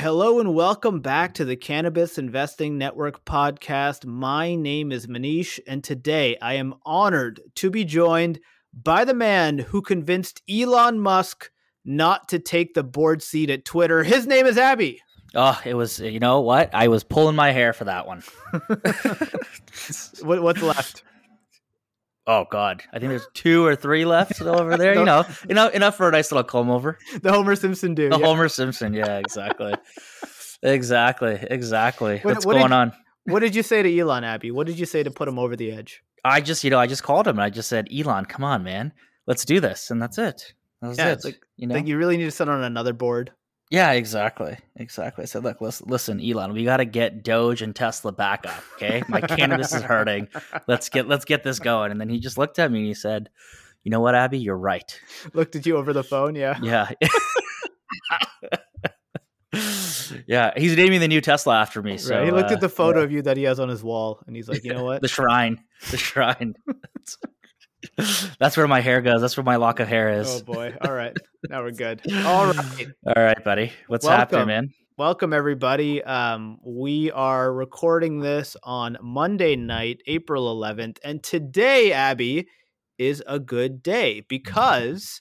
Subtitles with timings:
[0.00, 4.06] Hello and welcome back to the Cannabis Investing Network podcast.
[4.06, 8.38] My name is Manish, and today I am honored to be joined
[8.72, 11.50] by the man who convinced Elon Musk
[11.84, 14.04] not to take the board seat at Twitter.
[14.04, 15.02] His name is Abby.
[15.34, 15.98] Oh, it was.
[15.98, 16.72] You know what?
[16.72, 18.22] I was pulling my hair for that one.
[20.22, 21.02] what, what's left?
[22.28, 24.94] Oh God, I think there's two or three left still over there.
[24.94, 26.98] You know, enough enough for a nice little comb over.
[27.22, 28.12] The Homer Simpson dude.
[28.12, 28.26] The yeah.
[28.26, 29.74] Homer Simpson, yeah, exactly,
[30.62, 32.16] exactly, exactly.
[32.18, 32.92] What, What's what going did, on?
[33.24, 34.50] What did you say to Elon, Abby?
[34.50, 36.02] What did you say to put him over the edge?
[36.22, 38.62] I just, you know, I just called him and I just said, Elon, come on,
[38.62, 38.92] man,
[39.26, 40.52] let's do this, and that's it.
[40.82, 41.24] That was yeah, it.
[41.24, 43.32] Like, you know, like you really need to sit on another board.
[43.70, 45.22] Yeah, exactly, exactly.
[45.22, 48.62] I said, look, listen, listen, Elon, we got to get Doge and Tesla back up.
[48.76, 50.28] Okay, my cannabis is hurting.
[50.66, 51.92] Let's get let's get this going.
[51.92, 53.28] And then he just looked at me and he said,
[53.84, 54.98] "You know what, Abby, you're right."
[55.34, 56.34] Looked at you over the phone.
[56.34, 56.90] Yeah, yeah,
[60.26, 60.52] yeah.
[60.56, 61.98] He's naming the new Tesla after me.
[61.98, 62.24] So right.
[62.24, 63.04] he looked uh, at the photo yeah.
[63.04, 65.02] of you that he has on his wall, and he's like, "You know what?
[65.02, 66.54] the shrine, the shrine."
[68.38, 69.20] That's where my hair goes.
[69.20, 70.28] That's where my lock of hair is.
[70.28, 70.74] Oh boy.
[70.80, 71.16] All right.
[71.48, 72.00] Now we're good.
[72.24, 72.86] All right.
[73.06, 73.72] All right, buddy.
[73.86, 74.18] What's Welcome.
[74.18, 74.70] happening, man?
[74.96, 76.02] Welcome everybody.
[76.02, 82.48] Um, we are recording this on Monday night, April 11th, and today, Abby,
[82.98, 85.20] is a good day because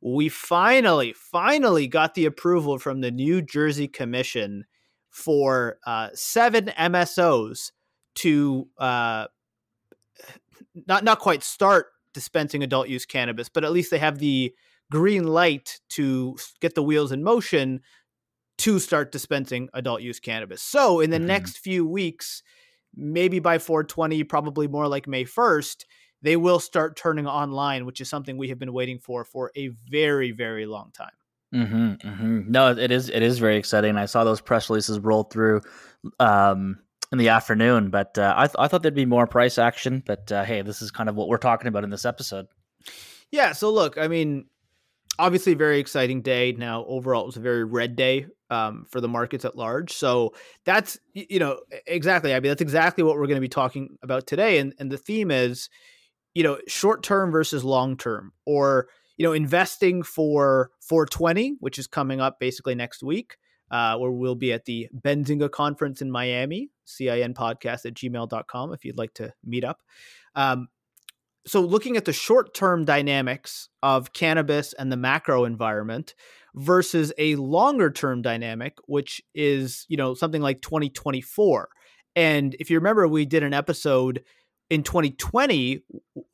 [0.00, 4.64] we finally, finally got the approval from the New Jersey Commission
[5.10, 7.72] for uh, seven MSOs
[8.14, 9.26] to uh,
[10.86, 14.54] not not quite start dispensing adult use cannabis, but at least they have the
[14.90, 17.80] green light to get the wheels in motion
[18.58, 20.62] to start dispensing adult use cannabis.
[20.62, 21.26] So in the mm-hmm.
[21.26, 22.42] next few weeks,
[22.94, 25.84] maybe by 420, probably more like May 1st,
[26.22, 29.70] they will start turning online, which is something we have been waiting for for a
[29.90, 31.12] very, very long time.
[31.54, 32.50] Mm-hmm, mm-hmm.
[32.50, 33.96] No, it is it is very exciting.
[33.96, 35.62] I saw those press releases roll through
[36.20, 36.78] um,
[37.12, 37.90] in the afternoon.
[37.90, 40.02] But uh, I, th- I thought there'd be more price action.
[40.06, 42.46] But uh, hey, this is kind of what we're talking about in this episode.
[43.30, 43.52] Yeah.
[43.52, 44.46] So look, I mean,
[45.18, 46.52] obviously, very exciting day.
[46.52, 49.92] Now, overall, it was a very red day um, for the markets at large.
[49.92, 52.34] So that's you know exactly.
[52.34, 54.58] I mean, that's exactly what we're going to be talking about today.
[54.58, 55.68] And and the theme is,
[56.34, 61.88] you know, short term versus long term, or you know, investing for 420, which is
[61.88, 63.36] coming up basically next week
[63.70, 68.84] uh, where we'll be at the Benzinga conference in Miami, CIN podcast at gmail.com if
[68.84, 69.80] you'd like to meet up.
[70.34, 70.68] Um,
[71.46, 76.14] so, looking at the short term dynamics of cannabis and the macro environment
[76.54, 81.68] versus a longer term dynamic, which is, you know, something like 2024.
[82.16, 84.24] And if you remember, we did an episode
[84.70, 85.84] in 2020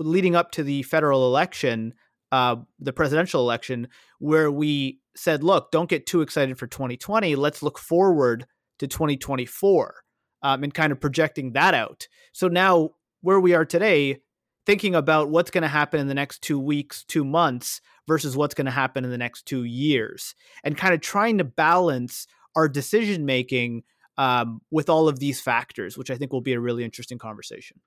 [0.01, 1.95] leading up to the federal election,
[2.33, 3.89] uh, the presidential election,
[4.19, 7.37] where we said, look, don't get too excited for 2020.
[7.37, 8.47] Let's look forward
[8.79, 10.04] to 2024
[10.45, 12.07] um, and kind of projecting that out.
[12.33, 12.91] So now,
[13.23, 14.21] where we are today,
[14.67, 18.55] thinking about what's going to happen in the next two weeks, two months versus what's
[18.55, 22.69] going to happen in the next two years, and kind of trying to balance our
[22.69, 23.83] decision making
[24.19, 27.81] um, with all of these factors, which I think will be a really interesting conversation.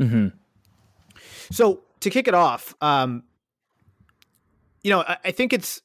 [0.00, 0.28] Mm-hmm.
[1.52, 3.24] So to kick it off, um,
[4.82, 5.82] you know, I, I think it's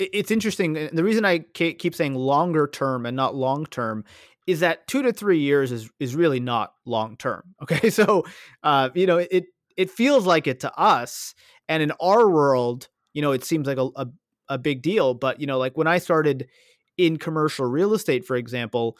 [0.00, 0.88] it's interesting.
[0.92, 4.04] The reason I keep saying longer term and not long term
[4.46, 7.54] is that two to three years is is really not long term.
[7.62, 8.24] Okay, so
[8.62, 9.46] uh, you know it
[9.76, 11.34] it feels like it to us,
[11.68, 14.06] and in our world, you know, it seems like a, a,
[14.48, 15.14] a big deal.
[15.14, 16.48] But you know, like when I started
[16.96, 18.98] in commercial real estate, for example,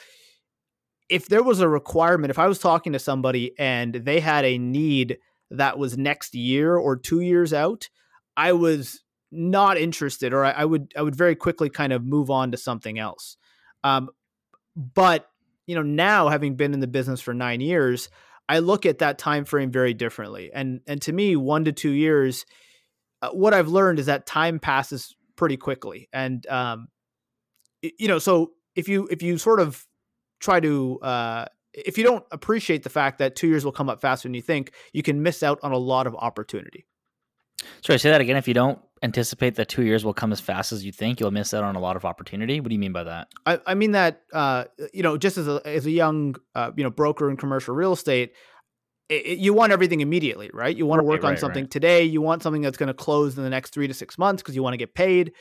[1.08, 4.58] if there was a requirement, if I was talking to somebody and they had a
[4.58, 5.18] need
[5.50, 7.88] that was next year or two years out,
[8.36, 12.30] I was not interested, or I, I, would I would very quickly kind of move
[12.30, 13.36] on to something else.
[13.84, 14.10] Um,
[14.76, 15.28] but
[15.66, 18.08] you know, now having been in the business for nine years,
[18.48, 20.50] I look at that time frame very differently.
[20.52, 22.44] And and to me, one to two years,
[23.22, 26.08] uh, what I've learned is that time passes pretty quickly.
[26.12, 26.88] And um,
[27.82, 29.86] you know, so if you if you sort of
[30.40, 34.00] try to uh, if you don't appreciate the fact that two years will come up
[34.00, 36.86] faster than you think, you can miss out on a lot of opportunity.
[37.84, 38.36] Sorry, say that again.
[38.36, 41.30] If you don't anticipate that two years will come as fast as you think, you'll
[41.30, 42.60] miss out on a lot of opportunity.
[42.60, 43.28] What do you mean by that?
[43.46, 46.84] I, I mean that uh, you know, just as a as a young uh, you
[46.84, 48.32] know broker in commercial real estate,
[49.08, 50.76] it, it, you want everything immediately, right?
[50.76, 51.70] You want to work right, on right, something right.
[51.70, 52.04] today.
[52.04, 54.54] You want something that's going to close in the next three to six months because
[54.54, 55.32] you want to get paid.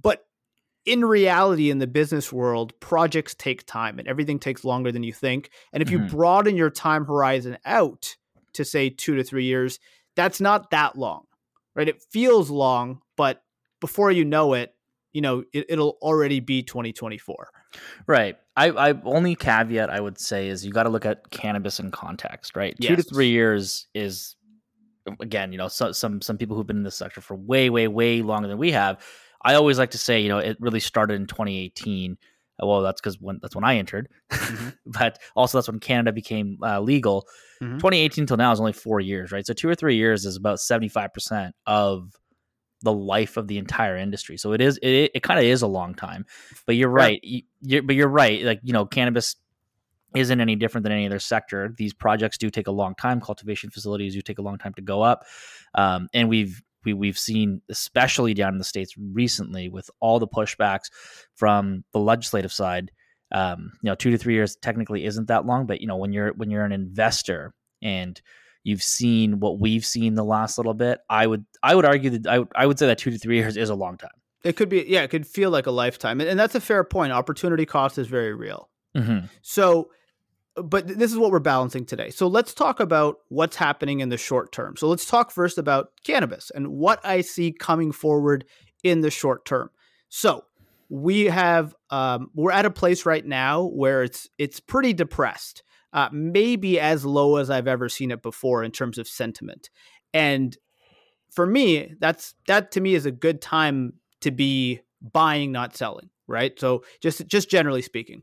[0.00, 0.24] But
[0.84, 5.12] in reality, in the business world, projects take time and everything takes longer than you
[5.12, 5.50] think.
[5.72, 6.04] And if mm-hmm.
[6.04, 8.16] you broaden your time horizon out
[8.52, 9.80] to say two to three years,
[10.14, 11.24] that's not that long,
[11.74, 11.88] right?
[11.88, 13.42] It feels long, but
[13.80, 14.74] before you know it,
[15.12, 17.48] you know, it, will already be 2024.
[18.06, 18.36] Right.
[18.56, 21.90] I, I only caveat I would say is you got to look at cannabis in
[21.90, 22.74] context, right?
[22.78, 22.88] Yes.
[22.88, 24.36] Two to three years is
[25.20, 27.88] again, you know, so, some some people who've been in this sector for way, way,
[27.88, 29.04] way longer than we have.
[29.42, 32.16] I always like to say, you know, it really started in 2018.
[32.62, 34.68] Well, that's because when that's when I entered, mm-hmm.
[34.86, 37.26] but also that's when Canada became uh, legal.
[37.60, 37.78] Mm-hmm.
[37.78, 39.44] 2018 till now is only four years, right?
[39.44, 42.12] So two or three years is about 75 percent of
[42.82, 44.36] the life of the entire industry.
[44.36, 46.26] So it is it, it kind of is a long time.
[46.66, 47.18] But you're right.
[47.22, 48.42] You, you're, but you're right.
[48.42, 49.36] Like you know, cannabis
[50.14, 51.74] isn't any different than any other sector.
[51.76, 53.20] These projects do take a long time.
[53.20, 55.24] Cultivation facilities do take a long time to go up,
[55.74, 60.28] um, and we've we, we've seen, especially down in the states recently, with all the
[60.28, 60.90] pushbacks
[61.34, 62.90] from the legislative side.
[63.32, 66.12] Um, you know, two to three years technically isn't that long, but you know, when
[66.12, 67.52] you're when you're an investor
[67.82, 68.20] and
[68.62, 72.26] you've seen what we've seen the last little bit, I would I would argue that
[72.26, 74.10] I, I would say that two to three years is a long time.
[74.44, 76.84] It could be, yeah, it could feel like a lifetime, and, and that's a fair
[76.84, 77.12] point.
[77.12, 78.68] Opportunity cost is very real.
[78.94, 79.26] Mm-hmm.
[79.42, 79.88] So
[80.56, 82.10] but this is what we're balancing today.
[82.10, 84.76] So let's talk about what's happening in the short term.
[84.76, 88.44] So let's talk first about cannabis and what I see coming forward
[88.82, 89.70] in the short term.
[90.08, 90.44] So
[90.88, 96.08] we have um, we're at a place right now where it's it's pretty depressed, uh,
[96.12, 99.70] maybe as low as I've ever seen it before in terms of sentiment.
[100.12, 100.56] And
[101.30, 106.10] for me, that's that to me is a good time to be buying, not selling.
[106.28, 106.58] Right.
[106.60, 108.22] So just just generally speaking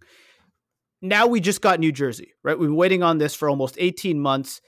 [1.02, 2.58] now we just got New Jersey, right?
[2.58, 4.62] We've been waiting on this for almost 18 months.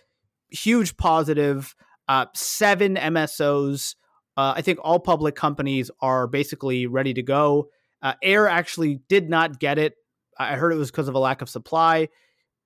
[0.49, 1.75] Huge positive.
[2.07, 3.95] Uh, seven MSOs.
[4.35, 7.69] Uh, I think all public companies are basically ready to go.
[8.01, 9.93] Uh, Ayr actually did not get it.
[10.37, 12.09] I heard it was because of a lack of supply.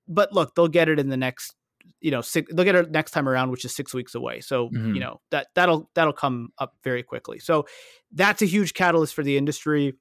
[0.08, 1.54] But look, they'll get it in the next,
[2.00, 4.40] you know, six, they'll get it next time around, which is six weeks away.
[4.40, 4.94] So mm-hmm.
[4.94, 7.38] you know that that'll that'll come up very quickly.
[7.38, 7.66] So
[8.10, 9.92] that's a huge catalyst for the industry.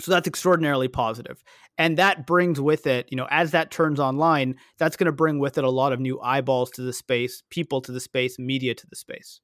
[0.00, 1.42] So that's extraordinarily positive.
[1.78, 5.38] And that brings with it, you know, as that turns online, that's going to bring
[5.38, 8.74] with it a lot of new eyeballs to the space, people to the space, media
[8.74, 9.40] to the space.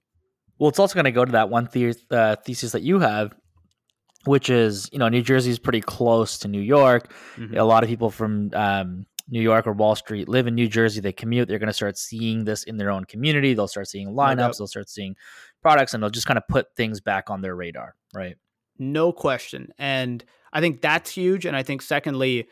[0.59, 3.35] Well, it's also going to go to that one the- uh, thesis that you have,
[4.25, 7.13] which is, you know, New Jersey is pretty close to New York.
[7.37, 7.57] Mm-hmm.
[7.57, 11.01] A lot of people from um, New York or Wall Street live in New Jersey.
[11.01, 11.49] They commute.
[11.49, 13.55] They're going to start seeing this in their own community.
[13.55, 14.37] They'll start seeing lineups.
[14.37, 15.17] No they'll start seeing
[15.63, 18.37] products, and they'll just kind of put things back on their radar, right?
[18.79, 19.69] No question.
[19.79, 21.47] And I think that's huge.
[21.47, 22.49] And I think, secondly,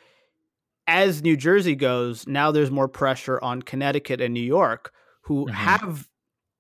[0.86, 5.54] as New Jersey goes, now there's more pressure on Connecticut and New York who mm-hmm.
[5.54, 6.08] have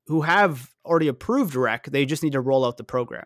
[0.06, 1.86] who have already approved rec.
[1.86, 3.24] They just need to roll out the program.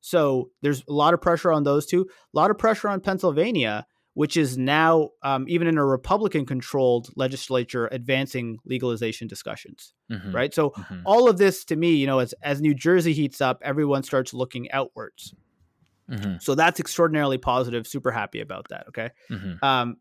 [0.00, 2.02] So there's a lot of pressure on those two.
[2.02, 7.88] A lot of pressure on Pennsylvania, which is now um, even in a Republican-controlled legislature
[7.90, 9.94] advancing legalization discussions.
[10.12, 10.32] Mm-hmm.
[10.32, 10.52] Right.
[10.52, 11.00] So mm-hmm.
[11.04, 14.34] all of this, to me, you know, as as New Jersey heats up, everyone starts
[14.34, 15.34] looking outwards.
[16.10, 16.36] Mm-hmm.
[16.40, 17.86] So that's extraordinarily positive.
[17.86, 18.88] Super happy about that.
[18.88, 19.10] Okay.
[19.30, 19.64] Mm-hmm.
[19.64, 19.96] Um,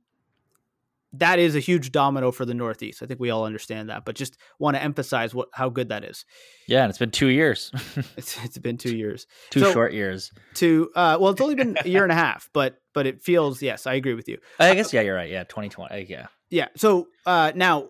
[1.13, 3.03] that is a huge domino for the Northeast.
[3.03, 6.03] I think we all understand that, but just want to emphasize what how good that
[6.03, 6.25] is.
[6.67, 7.71] Yeah, and it's been two years.
[8.17, 10.31] it's, it's been two years, two so, short years.
[10.55, 10.91] Two.
[10.95, 13.85] uh, well, it's only been a year and a half, but but it feels yes,
[13.85, 14.39] I agree with you.
[14.59, 15.29] I guess yeah, you're right.
[15.29, 15.93] Yeah, 2020.
[15.93, 16.67] Uh, yeah, yeah.
[16.75, 17.89] So uh, now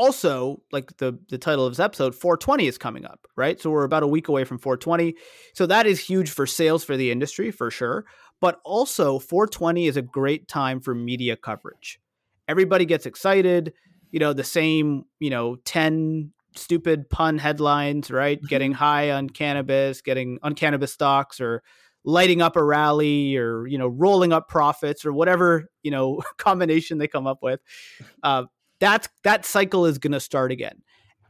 [0.00, 3.60] also like the the title of this episode 420 is coming up right?
[3.60, 5.14] So we're about a week away from 420
[5.54, 8.06] so that is huge for sales for the industry for sure.
[8.40, 12.00] But also 420 is a great time for media coverage.
[12.48, 13.74] Everybody gets excited
[14.10, 18.38] you know the same you know 10 stupid pun headlines right?
[18.38, 18.46] Mm-hmm.
[18.46, 21.62] getting high on cannabis getting on cannabis stocks or
[22.04, 26.96] lighting up a rally or you know rolling up profits or whatever you know combination
[26.96, 27.60] they come up with.
[28.22, 28.44] Uh,
[28.80, 30.82] that's that cycle is going to start again.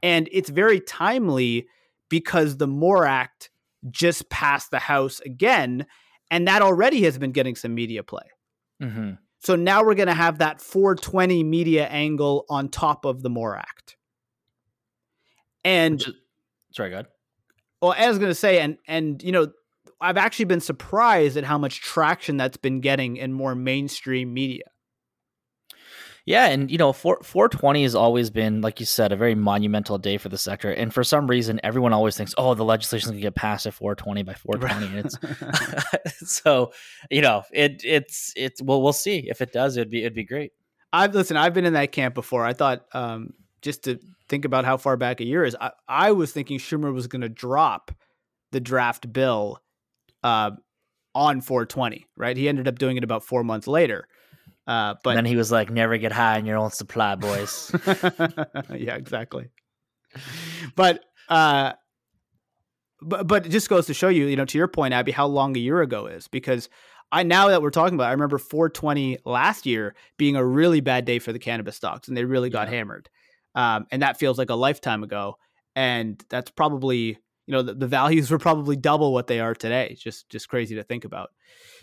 [0.02, 1.66] And it's very timely
[2.08, 3.50] because the MORE Act
[3.90, 5.86] just passed the House again,
[6.30, 8.24] and that already has been getting some media play.
[8.82, 9.12] Mm-hmm.
[9.40, 13.56] So now we're going to have that 420 media angle on top of the MORE
[13.56, 13.96] Act.
[15.64, 16.02] And
[16.72, 17.06] sorry, God.
[17.82, 19.48] Well, I was going to say, and and you know,
[20.00, 24.64] I've actually been surprised at how much traction that's been getting in more mainstream media.
[26.30, 29.98] Yeah, and you know, 4 420 has always been, like you said, a very monumental
[29.98, 30.70] day for the sector.
[30.70, 33.74] And for some reason, everyone always thinks, "Oh, the legislation's going to get passed at
[33.74, 35.06] 420 by 420." And
[36.14, 36.72] it's so,
[37.10, 39.76] you know, it it's it's well, we'll see if it does.
[39.76, 40.52] It'd be it'd be great.
[40.92, 41.36] I've listen.
[41.36, 42.44] I've been in that camp before.
[42.44, 45.56] I thought um, just to think about how far back a year is.
[45.60, 47.90] I, I was thinking Schumer was going to drop
[48.52, 49.58] the draft bill
[50.22, 50.52] uh,
[51.12, 52.06] on 420.
[52.16, 52.36] Right?
[52.36, 54.06] He ended up doing it about four months later.
[54.66, 57.72] Uh, but and then he was like, "Never get high on your own supply, boys."
[58.74, 59.48] yeah, exactly.
[60.76, 61.72] But uh,
[63.00, 65.26] but but it just goes to show you, you know, to your point, Abby, how
[65.26, 66.68] long a year ago is because
[67.12, 71.04] I now that we're talking about, I remember 420 last year being a really bad
[71.04, 72.76] day for the cannabis stocks, and they really got yeah.
[72.76, 73.08] hammered.
[73.54, 75.36] Um, and that feels like a lifetime ago.
[75.74, 79.88] And that's probably you know the, the, values were probably double what they are today.
[79.90, 81.30] It's just just crazy to think about.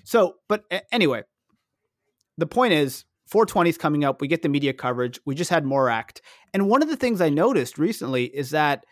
[0.03, 1.23] So, but anyway,
[2.37, 4.21] the point is 420 is coming up.
[4.21, 5.19] We get the media coverage.
[5.25, 6.21] We just had more act.
[6.53, 8.85] And one of the things I noticed recently is that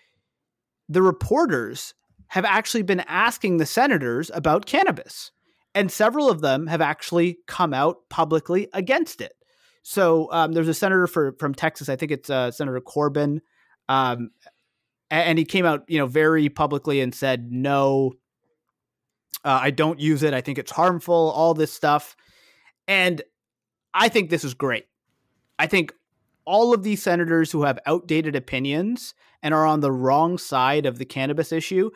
[0.90, 1.94] the reporters
[2.28, 5.32] have actually been asking the senators about cannabis
[5.76, 9.34] and several of them have actually come out publicly against it.
[9.84, 13.42] So um, there's a senator for from Texas, I think it's uh, Senator Cornyn,
[13.88, 14.32] um,
[15.12, 18.14] and he came out, you know, very publicly and said, "No,
[19.44, 20.34] uh, I don't use it.
[20.34, 21.32] I think it's harmful.
[21.36, 22.16] All this stuff,"
[22.88, 23.22] and
[23.96, 24.86] I think this is great.
[25.58, 25.94] I think
[26.46, 31.00] all of these senators who have outdated opinions and are on the wrong side of
[31.00, 31.90] the cannabis issue,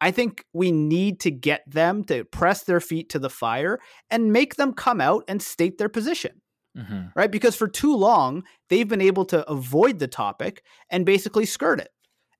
[0.00, 4.32] I think we need to get them to press their feet to the fire and
[4.32, 6.42] make them come out and state their position.
[6.76, 7.06] Mm-hmm.
[7.14, 7.30] Right?
[7.30, 11.88] Because for too long, they've been able to avoid the topic and basically skirt it.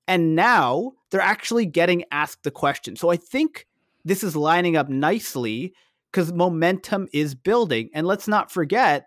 [0.07, 2.97] And now they're actually getting asked the question.
[2.97, 3.67] So I think
[4.05, 5.73] this is lining up nicely
[6.17, 7.91] because momentum is building.
[7.93, 9.07] And let's not forget,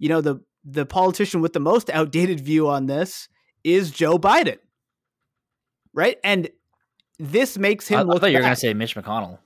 [0.00, 3.28] you know, the the politician with the most outdated view on this
[3.62, 4.58] is Joe Biden.
[5.94, 6.18] Right?
[6.24, 6.50] And
[7.20, 8.00] this makes him.
[8.00, 9.38] I, look I thought you were going to say Mitch McConnell.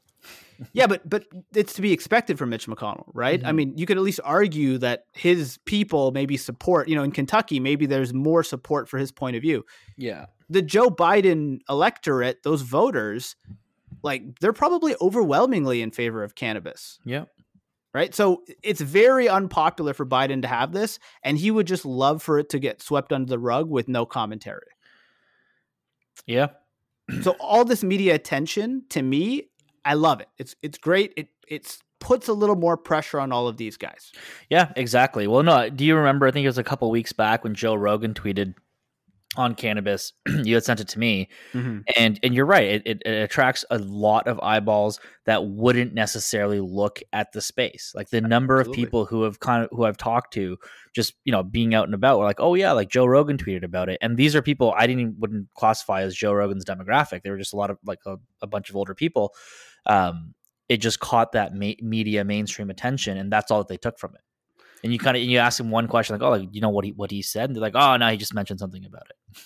[0.73, 3.41] yeah, but but it's to be expected from Mitch McConnell, right?
[3.41, 3.49] Mm-hmm.
[3.49, 6.89] I mean, you could at least argue that his people maybe support.
[6.89, 9.67] You know, in Kentucky, maybe there's more support for his point of view.
[9.99, 13.37] Yeah, the Joe Biden electorate, those voters,
[14.05, 16.99] like they're probably overwhelmingly in favor of cannabis.
[17.05, 17.25] Yeah.
[17.93, 18.15] Right.
[18.15, 22.39] So it's very unpopular for Biden to have this, and he would just love for
[22.39, 24.67] it to get swept under the rug with no commentary.
[26.27, 26.49] Yeah
[27.23, 29.51] so all this media attention to me,
[29.85, 30.29] I love it.
[30.39, 31.13] It's it's great.
[31.17, 34.13] It it's puts a little more pressure on all of these guys.
[34.51, 35.27] Yeah, exactly.
[35.27, 36.27] Well, no, do you remember?
[36.27, 38.55] I think it was a couple weeks back when Joe Rogan tweeted
[39.37, 40.13] on cannabis.
[40.45, 41.81] you had sent it to me, mm-hmm.
[41.97, 42.67] and and you're right.
[42.67, 47.93] It, it, it, attracts a lot of eyeballs that wouldn't necessarily look at the space.
[47.95, 48.83] Like the number Absolutely.
[48.83, 50.57] of people who have kind of who I've talked to,
[50.95, 53.65] just you know, being out and about, were like, oh yeah, like Joe Rogan tweeted
[53.65, 57.23] about it, and these are people I didn't even, wouldn't classify as Joe Rogan's demographic.
[57.23, 59.35] They were just a lot of like a, a bunch of older people.
[59.87, 60.35] Um,
[60.69, 64.15] it just caught that ma- media mainstream attention, and that's all that they took from
[64.15, 64.21] it
[64.85, 66.85] and you kind of you ask him one question like, oh, like you know what
[66.85, 69.41] he what he said, and they're like, oh no, he just mentioned something about it.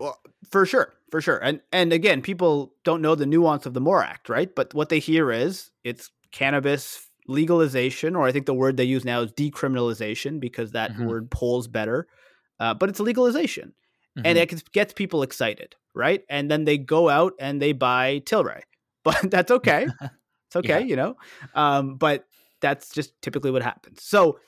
[0.00, 0.18] Well,
[0.50, 4.02] for sure, for sure, and and again, people don't know the nuance of the MORE
[4.02, 4.52] Act, right?
[4.52, 9.04] But what they hear is it's cannabis legalization, or I think the word they use
[9.04, 11.06] now is decriminalization because that mm-hmm.
[11.06, 12.08] word pulls better.
[12.58, 13.74] Uh, but it's legalization,
[14.18, 14.26] mm-hmm.
[14.26, 16.22] and it gets people excited, right?
[16.30, 18.62] And then they go out and they buy Tilray,
[19.04, 19.86] but that's okay.
[20.46, 20.86] it's okay, yeah.
[20.86, 21.16] you know.
[21.54, 22.24] Um, but
[22.62, 24.02] that's just typically what happens.
[24.02, 24.38] So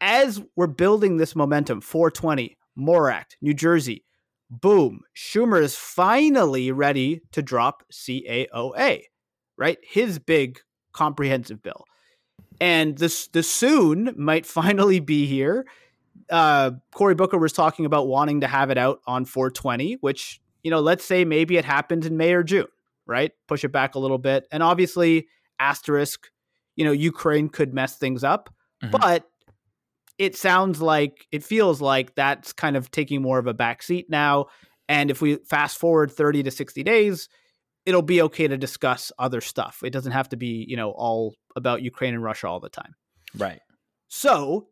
[0.00, 4.04] as we're building this momentum, 420, MORE Act, New Jersey,
[4.50, 9.02] boom, Schumer is finally ready to drop CAOA,
[9.56, 9.78] right?
[9.82, 10.60] His big
[10.92, 11.84] comprehensive bill.
[12.60, 15.66] And this the soon might finally be here.
[16.30, 20.70] Uh, Cory Booker was talking about wanting to have it out on 420, which, you
[20.70, 22.66] know, let's say maybe it happens in May or June,
[23.06, 23.32] right?
[23.46, 24.46] Push it back a little bit.
[24.50, 25.28] And obviously,
[25.58, 26.28] asterisk,
[26.76, 28.50] you know, Ukraine could mess things up.
[28.82, 28.96] Mm-hmm.
[28.98, 29.24] But
[30.18, 34.46] it sounds like it feels like that's kind of taking more of a backseat now.
[34.88, 37.28] And if we fast forward 30 to 60 days,
[37.86, 39.80] it'll be okay to discuss other stuff.
[39.84, 42.94] It doesn't have to be, you know, all about Ukraine and Russia all the time.
[43.36, 43.60] Right.
[44.08, 44.68] So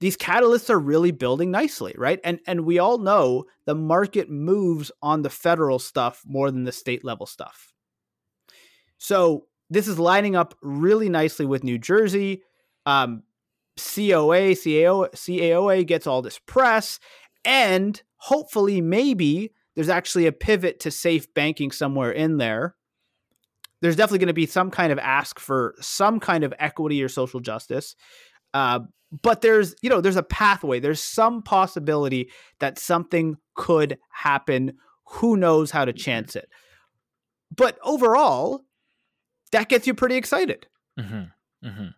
[0.00, 2.20] these catalysts are really building nicely, right?
[2.22, 6.72] And and we all know the market moves on the federal stuff more than the
[6.72, 7.72] state level stuff.
[8.98, 12.42] So this is lining up really nicely with New Jersey.
[12.86, 13.22] Um,
[13.78, 16.98] COA, CAO, CAOA gets all this press,
[17.44, 22.74] and hopefully, maybe there's actually a pivot to safe banking somewhere in there.
[23.80, 27.08] There's definitely going to be some kind of ask for some kind of equity or
[27.08, 27.94] social justice.
[28.52, 28.80] Uh,
[29.22, 30.80] but there's you know there's a pathway.
[30.80, 32.30] There's some possibility
[32.60, 34.74] that something could happen.
[35.06, 36.48] Who knows how to chance it?
[37.54, 38.62] But overall,
[39.52, 40.66] that gets you pretty excited.
[40.98, 41.68] Mm-hmm.
[41.68, 41.88] Mm-hmm.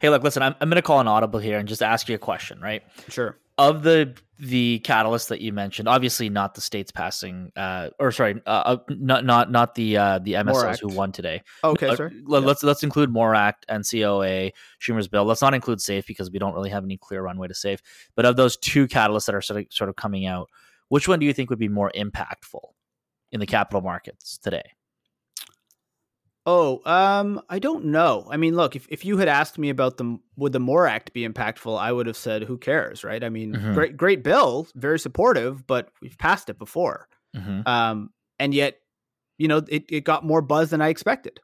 [0.00, 2.14] Hey, look, listen, I'm, I'm going to call an audible here and just ask you
[2.14, 2.82] a question, right?
[3.08, 3.38] Sure.
[3.58, 8.42] Of the the catalyst that you mentioned, obviously not the states passing, uh, or sorry,
[8.46, 11.42] uh, uh not not not the uh, the MSOs who won today.
[11.64, 12.12] Okay, uh, sir.
[12.24, 15.24] Let, us let's include MORE Act and COA, Schumer's bill.
[15.24, 17.80] Let's not include SAFE because we don't really have any clear runway to SAFE.
[18.14, 20.50] But of those two catalysts that are sort of sort of coming out,
[20.88, 22.60] which one do you think would be more impactful
[23.32, 24.75] in the capital markets today?
[26.48, 28.24] Oh, um, I don't know.
[28.30, 31.12] I mean, look, if, if you had asked me about the would the MORE Act
[31.12, 33.22] be impactful, I would have said, "Who cares?" Right?
[33.24, 33.74] I mean, mm-hmm.
[33.74, 37.66] great, great bill, very supportive, but we've passed it before, mm-hmm.
[37.66, 38.76] um, and yet,
[39.38, 41.40] you know, it, it got more buzz than I expected,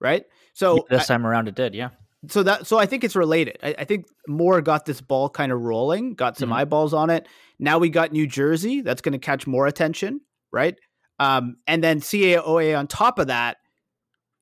[0.00, 0.24] right?
[0.54, 1.90] So this time around, it did, yeah.
[2.28, 3.58] So that so I think it's related.
[3.62, 6.60] I, I think MORE got this ball kind of rolling, got some mm-hmm.
[6.60, 7.28] eyeballs on it.
[7.58, 10.78] Now we got New Jersey, that's going to catch more attention, right?
[11.18, 13.58] Um, and then CAOA on top of that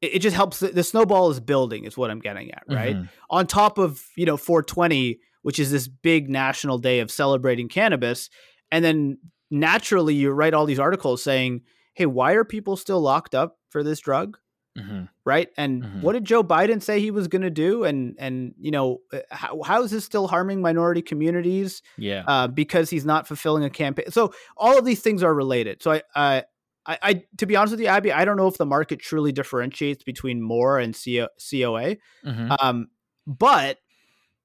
[0.04, 0.60] it, just helps.
[0.60, 2.96] The, the, snowball is building, is what I'm getting at, right?
[2.96, 3.06] Mm-hmm.
[3.30, 8.30] On top of you know 420, which is this big national day of celebrating cannabis,
[8.70, 9.18] and then
[9.50, 11.62] naturally you write all these articles saying,
[11.94, 14.38] "Hey, why are people still locked up for this drug?"
[14.78, 15.04] Mm-hmm.
[15.24, 16.00] Right, and mm-hmm.
[16.00, 17.84] what did Joe Biden say he was going to do?
[17.84, 21.80] And and you know uh, how, how is this still harming minority communities?
[21.96, 24.10] Yeah, uh, because he's not fulfilling a campaign.
[24.10, 25.82] So all of these things are related.
[25.82, 26.44] So I, I
[26.86, 29.32] I, I, to be honest with you, Abby, I don't know if the market truly
[29.32, 31.96] differentiates between MORE and CO, COA.
[32.24, 32.52] Mm-hmm.
[32.60, 32.88] Um,
[33.26, 33.78] but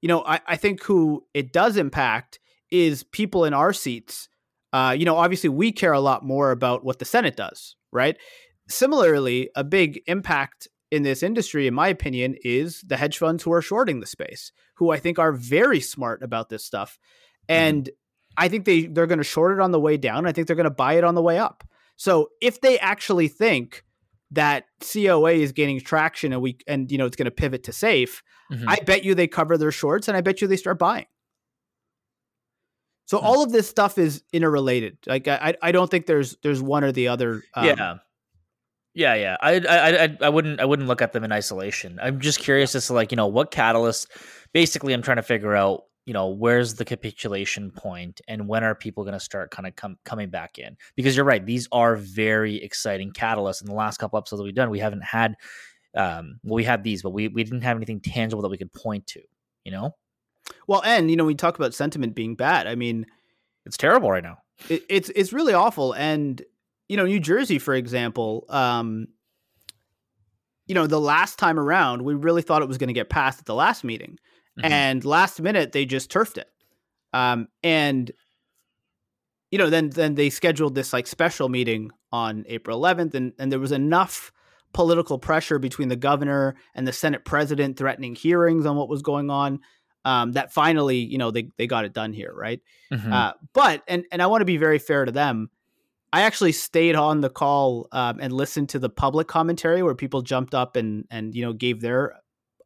[0.00, 4.28] you know, I, I think who it does impact is people in our seats.
[4.72, 8.16] Uh, you know, obviously we care a lot more about what the Senate does, right?
[8.68, 13.52] Similarly, a big impact in this industry, in my opinion, is the hedge funds who
[13.52, 16.98] are shorting the space, who I think are very smart about this stuff.
[17.48, 17.62] Mm-hmm.
[17.62, 17.94] And mm-hmm.
[18.36, 20.26] I think they they're going to short it on the way down.
[20.26, 21.64] I think they're going to buy it on the way up.
[22.00, 23.84] So if they actually think
[24.30, 27.74] that COA is gaining traction and we and you know it's going to pivot to
[27.74, 28.66] safe, mm-hmm.
[28.66, 31.04] I bet you they cover their shorts and I bet you they start buying.
[33.04, 33.26] So mm-hmm.
[33.26, 34.96] all of this stuff is interrelated.
[35.06, 37.42] Like I I don't think there's there's one or the other.
[37.52, 37.96] Um, yeah.
[38.94, 39.36] Yeah, yeah.
[39.42, 41.98] I, I I I wouldn't I wouldn't look at them in isolation.
[42.02, 44.10] I'm just curious as to like, you know, what catalyst
[44.54, 48.74] basically I'm trying to figure out you know where's the capitulation point and when are
[48.74, 50.76] people going to start kind of com- coming back in?
[50.96, 53.60] Because you're right these are very exciting catalysts.
[53.60, 55.36] In the last couple episodes that we've done we haven't had
[55.96, 58.72] um well we had these but we, we didn't have anything tangible that we could
[58.72, 59.20] point to
[59.64, 59.94] you know?
[60.66, 62.66] Well and you know we talk about sentiment being bad.
[62.66, 63.06] I mean
[63.66, 64.38] it's terrible right now.
[64.68, 65.92] It, it's it's really awful.
[65.92, 66.42] And
[66.88, 69.06] you know new jersey for example um
[70.66, 73.38] you know the last time around we really thought it was going to get passed
[73.38, 74.18] at the last meeting
[74.62, 74.72] Mm-hmm.
[74.72, 76.48] And last minute they just turfed it.
[77.12, 78.10] Um, and
[79.50, 83.50] you know, then then they scheduled this like special meeting on April 11th, and and
[83.50, 84.32] there was enough
[84.72, 89.28] political pressure between the governor and the Senate president threatening hearings on what was going
[89.28, 89.60] on
[90.04, 92.60] um, that finally, you know, they they got it done here, right?
[92.92, 93.12] Mm-hmm.
[93.12, 95.50] Uh, but and and I want to be very fair to them.
[96.12, 100.22] I actually stayed on the call um, and listened to the public commentary where people
[100.22, 102.14] jumped up and and you know gave their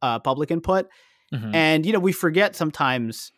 [0.00, 0.86] uh, public input.
[1.34, 1.54] Mm-hmm.
[1.54, 3.32] And, you know, we forget sometimes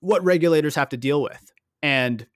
[0.00, 1.52] what regulators have to deal with.
[1.82, 2.26] And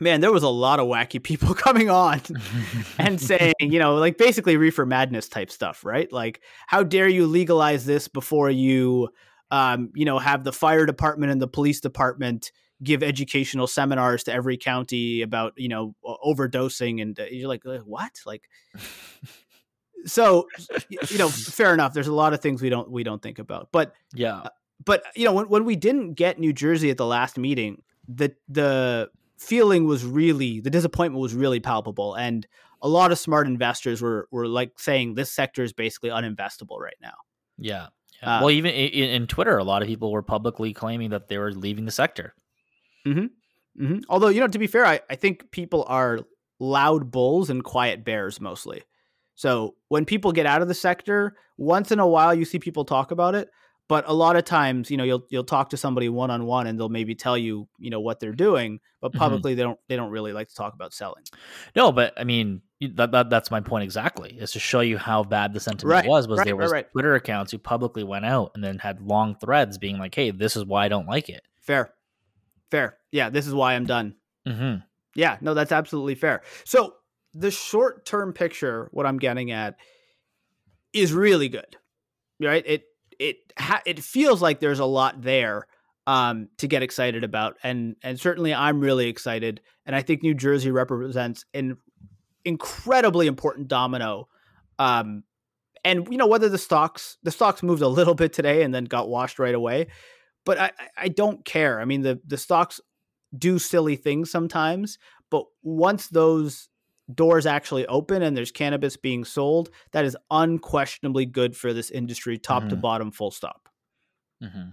[0.00, 2.20] man, there was a lot of wacky people coming on
[2.98, 6.12] and saying, you know, like basically reefer madness type stuff, right?
[6.12, 9.08] Like, how dare you legalize this before you,
[9.50, 14.32] um, you know, have the fire department and the police department give educational seminars to
[14.32, 17.02] every county about, you know, overdosing.
[17.02, 18.20] And uh, you're like, what?
[18.24, 18.48] Like,
[20.08, 20.48] so
[20.88, 23.68] you know fair enough there's a lot of things we don't we don't think about
[23.72, 24.48] but yeah uh,
[24.84, 28.34] but you know when, when we didn't get new jersey at the last meeting the
[28.48, 32.46] the feeling was really the disappointment was really palpable and
[32.80, 36.96] a lot of smart investors were were like saying this sector is basically uninvestable right
[37.00, 37.14] now
[37.58, 37.88] yeah,
[38.22, 38.38] yeah.
[38.38, 41.38] Uh, well even in, in, twitter a lot of people were publicly claiming that they
[41.38, 42.34] were leaving the sector
[43.06, 43.26] mm-hmm,
[43.80, 43.98] mm-hmm.
[44.08, 46.20] although you know to be fair I, I think people are
[46.58, 48.82] loud bulls and quiet bears mostly
[49.38, 52.84] so when people get out of the sector, once in a while you see people
[52.84, 53.48] talk about it,
[53.86, 56.66] but a lot of times, you know, you'll you'll talk to somebody one on one
[56.66, 59.20] and they'll maybe tell you, you know, what they're doing, but mm-hmm.
[59.20, 59.58] publicly mm-hmm.
[59.58, 61.22] they don't they don't really like to talk about selling.
[61.76, 64.36] No, but I mean, that, that that's my point exactly.
[64.36, 66.90] Is to show you how bad the sentiment right, was was right, there was right,
[66.90, 70.56] Twitter accounts who publicly went out and then had long threads being like, "Hey, this
[70.56, 71.94] is why I don't like it." Fair.
[72.72, 72.98] Fair.
[73.12, 74.16] Yeah, this is why I'm done.
[74.44, 74.78] hmm
[75.14, 76.42] Yeah, no, that's absolutely fair.
[76.64, 76.94] So
[77.38, 79.76] the short term picture, what I'm getting at,
[80.92, 81.76] is really good.
[82.40, 82.64] Right?
[82.66, 82.84] It
[83.18, 85.66] it ha- it feels like there's a lot there
[86.06, 90.34] um, to get excited about, and and certainly I'm really excited, and I think New
[90.34, 91.76] Jersey represents an
[92.44, 94.28] incredibly important domino.
[94.78, 95.24] Um,
[95.84, 98.84] and you know whether the stocks the stocks moved a little bit today and then
[98.84, 99.88] got washed right away,
[100.44, 101.80] but I I don't care.
[101.80, 102.80] I mean the the stocks
[103.36, 104.98] do silly things sometimes,
[105.30, 106.68] but once those
[107.14, 112.38] doors actually open and there's cannabis being sold, that is unquestionably good for this industry,
[112.38, 112.70] top mm-hmm.
[112.70, 113.68] to bottom, full stop.
[114.42, 114.70] Mm-hmm.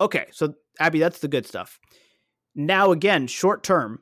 [0.00, 1.78] Okay, so Abby, that's the good stuff.
[2.54, 4.00] Now, again, short term,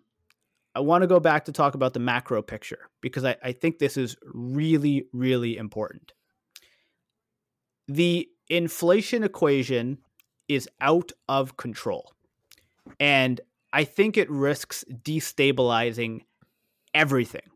[0.75, 3.79] I want to go back to talk about the macro picture because I, I think
[3.79, 6.13] this is really, really important.
[7.89, 9.99] The inflation equation
[10.49, 12.13] is out of control.
[12.99, 13.41] And
[13.73, 16.23] I think it risks destabilizing
[16.95, 17.49] everything,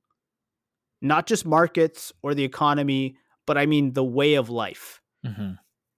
[1.01, 3.17] not just markets or the economy,
[3.47, 5.01] but I mean the way of life.
[5.27, 5.53] Mm-hmm.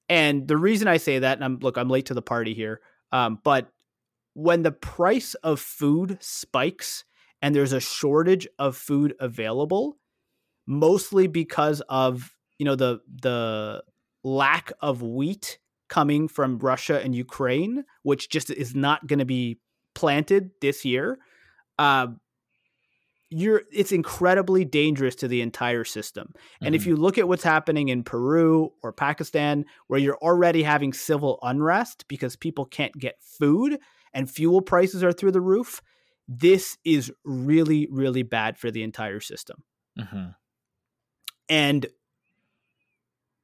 [0.08, 2.80] And the reason I say that, and I'm look, I'm late to the party here,
[3.12, 3.68] um, but
[4.34, 7.04] when the price of food spikes
[7.42, 9.98] and there's a shortage of food available,
[10.66, 13.82] mostly because of you know the the
[14.22, 19.58] lack of wheat coming from Russia and Ukraine, which just is not going to be
[19.94, 21.18] planted this year.
[21.78, 22.08] Uh,
[23.30, 26.32] you're it's incredibly dangerous to the entire system.
[26.60, 26.74] And mm-hmm.
[26.76, 31.38] if you look at what's happening in Peru or Pakistan where you're already having civil
[31.42, 33.78] unrest because people can't get food
[34.12, 35.82] and fuel prices are through the roof,
[36.28, 39.64] this is really really bad for the entire system.
[39.98, 40.28] Mm-hmm.
[41.48, 41.86] And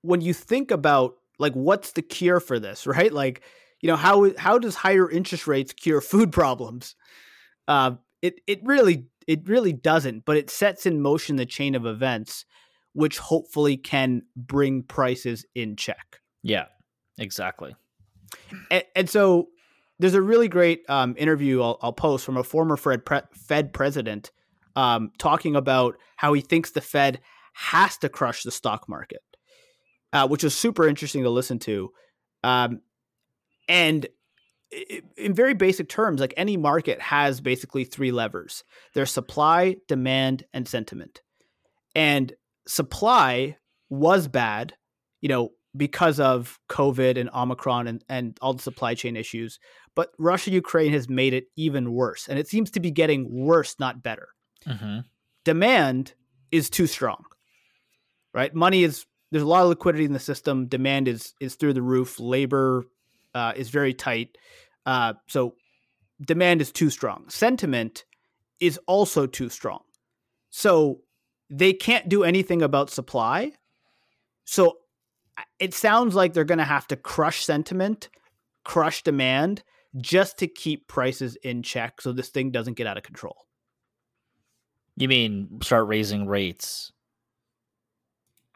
[0.03, 3.13] when you think about like what's the cure for this, right?
[3.13, 3.43] Like,
[3.81, 6.95] you know, how how does higher interest rates cure food problems?
[7.67, 11.87] Uh, it it really it really doesn't, but it sets in motion the chain of
[11.87, 12.45] events,
[12.93, 16.21] which hopefully can bring prices in check.
[16.43, 16.67] Yeah,
[17.17, 17.75] exactly.
[18.71, 19.49] And, and so
[19.99, 23.73] there's a really great um, interview I'll, I'll, post from a former Fed, pre- Fed
[23.73, 24.33] president
[24.77, 27.21] um, talking about how he thinks the Fed
[27.55, 29.23] has to crush the stock market,
[30.13, 31.91] uh, which was super interesting to listen to.
[32.45, 32.83] Um,
[33.67, 34.07] and
[35.17, 40.67] in very basic terms, like any market has basically three levers there's supply, demand, and
[40.67, 41.23] sentiment.
[41.95, 42.33] And
[42.67, 43.57] supply
[43.91, 44.75] was bad,
[45.21, 49.59] you know, because of COVID and Omicron and, and all the supply chain issues.
[49.95, 52.29] But Russia Ukraine has made it even worse.
[52.29, 54.29] And it seems to be getting worse, not better.
[54.67, 55.01] Mm-hmm.
[55.45, 56.15] Demand
[56.51, 57.25] is too strong,
[58.33, 58.55] right?
[58.55, 60.67] Money is, there's a lot of liquidity in the system.
[60.67, 62.21] Demand is, is through the roof.
[62.21, 62.85] Labor
[63.35, 64.39] uh, is very tight.
[64.87, 65.55] Uh, so
[66.21, 67.29] demand is too strong.
[67.29, 68.05] Sentiment
[68.61, 69.81] is also too strong.
[70.51, 71.01] So
[71.51, 73.53] they can't do anything about supply.
[74.45, 74.79] So
[75.59, 78.09] it sounds like they're going to have to crush sentiment,
[78.65, 79.63] crush demand
[79.99, 83.47] just to keep prices in check so this thing doesn't get out of control.
[84.97, 86.92] You mean start raising rates?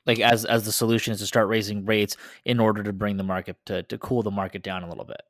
[0.06, 3.24] Like as as the solution is to start raising rates in order to bring the
[3.24, 5.22] market to to cool the market down a little bit.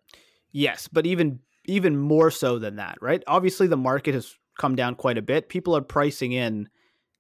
[0.53, 3.23] Yes, but even even more so than that, right?
[3.27, 5.49] Obviously, the market has come down quite a bit.
[5.49, 6.69] People are pricing in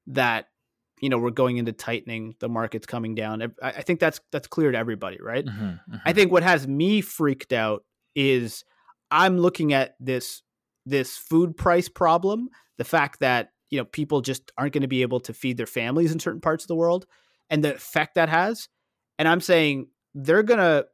[0.06, 0.48] that
[1.00, 3.42] you know we're going into tightening, the market's coming down.
[3.42, 5.44] I, I think that's that's clear to everybody, right?
[5.44, 5.96] Mm-hmm, mm-hmm.
[6.04, 8.64] I think what has me freaked out is
[9.10, 10.42] I'm looking at this
[10.84, 15.02] this food price problem, the fact that you know people just aren't going to be
[15.02, 17.06] able to feed their families in certain parts of the world,
[17.50, 18.68] and the effect that has,
[19.18, 20.84] and I'm saying they're gonna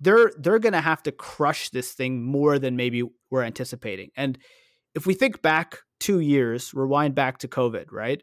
[0.00, 4.10] they're they're going to have to crush this thing more than maybe we're anticipating.
[4.16, 4.38] And
[4.94, 8.22] if we think back 2 years, rewind back to COVID, right?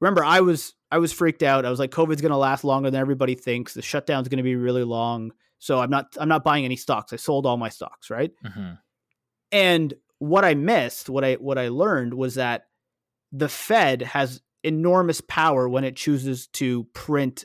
[0.00, 1.64] Remember I was I was freaked out.
[1.64, 3.74] I was like COVID's going to last longer than everybody thinks.
[3.74, 5.32] The shutdown's going to be really long.
[5.58, 7.12] So I'm not I'm not buying any stocks.
[7.12, 8.32] I sold all my stocks, right?
[8.44, 8.72] Mm-hmm.
[9.52, 12.64] And what I missed, what I what I learned was that
[13.32, 17.44] the Fed has enormous power when it chooses to print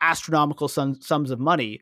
[0.00, 1.80] astronomical sum, sums of money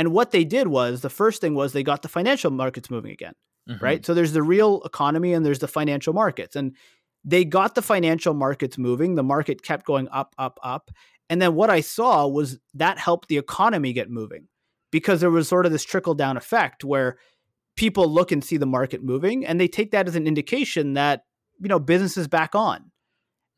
[0.00, 3.12] and what they did was the first thing was they got the financial markets moving
[3.12, 3.34] again,
[3.68, 3.84] mm-hmm.
[3.84, 4.06] right?
[4.06, 6.56] So there's the real economy and there's the financial markets.
[6.56, 6.74] And
[7.22, 9.14] they got the financial markets moving.
[9.14, 10.90] The market kept going up, up, up.
[11.28, 14.48] And then what I saw was that helped the economy get moving
[14.90, 17.18] because there was sort of this trickle down effect where
[17.76, 21.24] people look and see the market moving and they take that as an indication that,
[21.60, 22.90] you know, business is back on.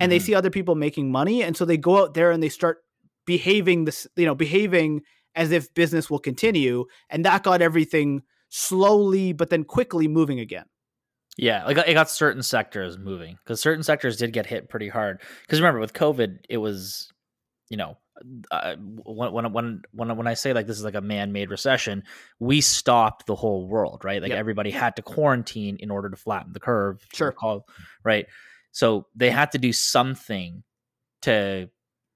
[0.03, 0.17] And mm-hmm.
[0.17, 1.43] they see other people making money.
[1.43, 2.79] And so they go out there and they start
[3.25, 5.03] behaving this, you know, behaving
[5.35, 6.87] as if business will continue.
[7.09, 10.65] And that got everything slowly, but then quickly moving again.
[11.39, 15.23] Yeah, like it got certain sectors moving because certain sectors did get hit pretty hard.
[15.43, 17.11] Because remember, with COVID, it was,
[17.71, 17.97] you know,
[18.51, 22.03] uh, when when when when when I say like this is like a man-made recession,
[22.39, 24.21] we stopped the whole world, right?
[24.21, 24.39] Like Yep.
[24.39, 27.07] everybody had to quarantine in order to flatten the curve.
[27.15, 27.29] Sure.
[27.29, 27.67] recall,
[28.05, 28.27] right?
[28.73, 30.65] So they had to do something
[31.23, 31.69] to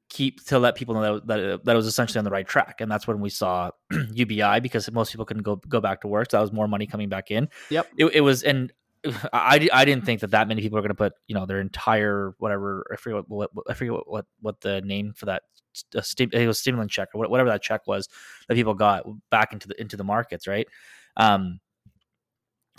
[0.08, 2.80] keep to let people know that, that that it was essentially on the right track,
[2.80, 3.70] and that's when we saw
[4.12, 6.86] UBI because most people couldn't go go back to work, so that was more money
[6.86, 7.48] coming back in.
[7.70, 7.88] Yep.
[7.96, 8.72] it, it was and.
[9.32, 11.60] I, I didn't think that that many people are going to put you know their
[11.60, 15.42] entire whatever I forget what, what I forget what, what what the name for that
[15.94, 18.08] a sti- it was stimulant check or whatever that check was
[18.48, 20.66] that people got back into the into the markets, right?
[21.16, 21.60] Um,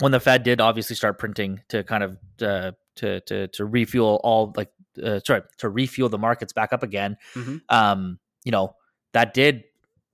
[0.00, 4.20] when the Fed did obviously start printing to kind of uh, to to to refuel
[4.24, 4.70] all like
[5.02, 7.60] uh, sorry to refuel the markets back up again, Mhm.
[7.68, 8.74] um, you know
[9.12, 9.64] that did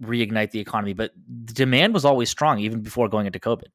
[0.03, 1.13] reignite the economy, but
[1.47, 3.69] the demand was always strong even before going into COVID,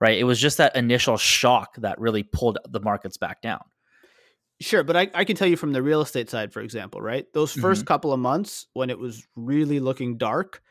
[0.00, 0.18] right?
[0.18, 3.62] It was just that initial shock that really pulled the markets back down.
[4.60, 7.26] Sure, but I, I can tell you from the real estate side, for example, right?
[7.32, 7.84] Those 1st Mm-hmm.
[7.86, 10.62] couple of months when it was really looking dark,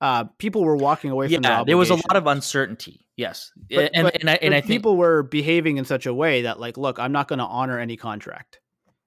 [0.00, 3.06] uh, people were walking away from their Yeah, there was a lot of uncertainty.
[3.16, 6.14] Yes, But- and but- and I and I think people were behaving in such a
[6.14, 8.60] way that, like, look, I'm not going to honor any contract.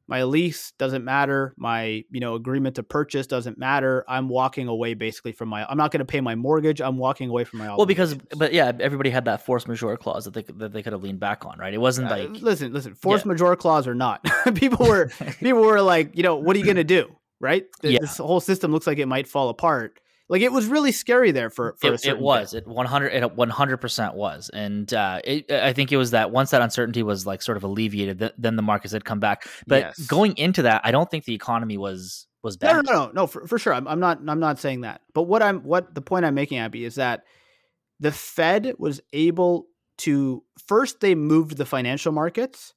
[0.05, 1.55] My lease doesn't matter.
[1.57, 4.03] My you know agreement to purchase doesn't matter.
[4.07, 5.65] I'm walking away basically from my.
[5.67, 6.81] I'm not going to pay my mortgage.
[6.81, 7.73] I'm walking away from my.
[7.73, 10.83] Well, because but yeah, everybody had that force majeure clause that they could- that they
[10.83, 11.73] could have leaned back on, right?
[11.73, 14.23] It wasn't Uh, like listen, listen, force majeure clause or not,
[14.55, 15.07] people were
[15.39, 17.07] people were like, you know, what are you going to do?
[17.39, 17.63] Right?
[17.81, 17.99] Th- Yeah.
[18.01, 19.99] This whole system looks like it might fall apart.
[20.33, 22.23] Like it was really scary there for for a it, certain it bit.
[22.23, 26.31] was it 100 it 100 percent was, and uh, it, I think it was that
[26.31, 29.47] once that uncertainty was like sort of alleviated, th- then the markets had come back.
[29.67, 29.99] But Yes.
[30.07, 32.85] going into that, I don't think the economy was was No, bad.
[32.87, 33.73] no, no, no, for, for sure.
[33.75, 34.19] I'm, I'm not.
[34.27, 35.01] I'm not saying that.
[35.13, 37.23] But what I'm, what the point I'm making, Abby, is that
[37.99, 39.67] the Fed was able
[39.99, 42.73] to first they moved the financial markets.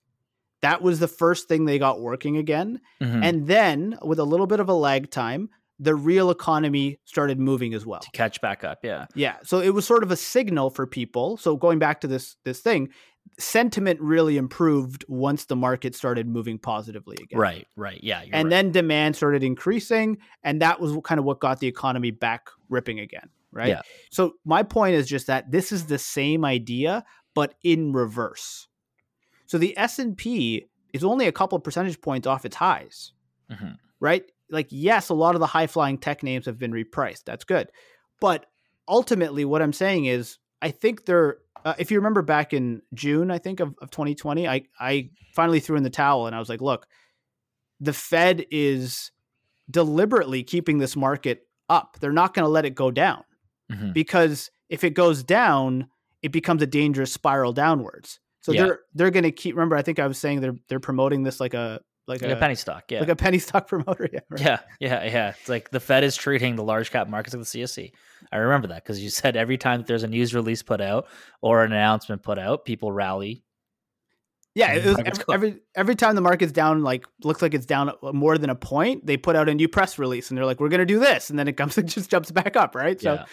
[0.60, 3.24] That was the first thing they got working again, Mhm.
[3.24, 7.74] and then with a little bit of a lag time, the real economy started moving
[7.74, 8.00] as well.
[8.00, 11.36] to catch back up, yeah, Yeah, so it was sort of a signal for people.
[11.36, 12.88] So going back to this this thing,
[13.38, 18.50] sentiment really improved once the market started moving positively again right, right, yeah, and right.
[18.50, 23.00] then demand started increasing and that was kind of what got the economy back ripping
[23.00, 23.82] again right Yeah.
[24.12, 28.68] so my point is just that this is the same idea but in reverse
[29.46, 33.12] so the s&p is only a couple percentage points off its highs
[33.50, 33.76] Mhm.
[33.98, 37.24] right like yes a lot of the high flying tech names have been repriced.
[37.24, 37.68] That's good.
[38.20, 38.46] But
[38.88, 43.32] ultimately what i'm saying is i think they're uh, if you remember back in june
[43.32, 46.48] i think of, of 2020 i i finally threw in the towel and i was
[46.48, 46.87] like look
[47.80, 49.11] the fed is
[49.68, 51.96] deliberately keeping this market up.
[52.00, 53.24] They're not going to let it go down.
[53.72, 53.92] Mhm.
[53.92, 55.88] because if it goes down
[56.22, 58.20] it becomes a dangerous spiral downwards.
[58.40, 58.62] So Yeah.
[58.66, 61.40] they're they're going to keep remember i think i was saying they're they're promoting this
[61.40, 64.20] like a like, like a, a penny stock, yeah, like a penny stock promoter yeah
[64.30, 64.40] right.
[64.40, 65.28] Yeah, yeah, yeah.
[65.40, 67.92] It's like the Fed is treating the large cap markets like the CSE.
[68.32, 71.06] I remember that because you said every time that there's a news release put out
[71.42, 73.42] or an announcement put out, people rally.
[74.54, 77.92] Yeah, it was every, every every time the market's down, like looks like it's down
[78.02, 80.70] more than a point, they put out a new press release and they're like, "We're
[80.70, 82.98] going to do this," and then it comes, and just jumps back up, right?
[82.98, 83.24] So, Yeah.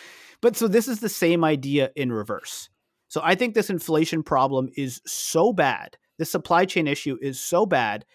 [0.41, 2.69] but so this is the same idea in reverse.
[3.07, 7.65] So I think this inflation problem is so bad, this supply chain issue is so
[7.65, 8.05] bad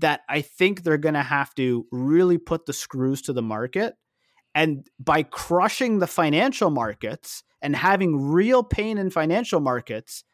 [0.00, 3.94] that I think they're going to have to really put the screws to the market,
[4.54, 10.24] and by crushing the financial markets and having real pain in financial markets.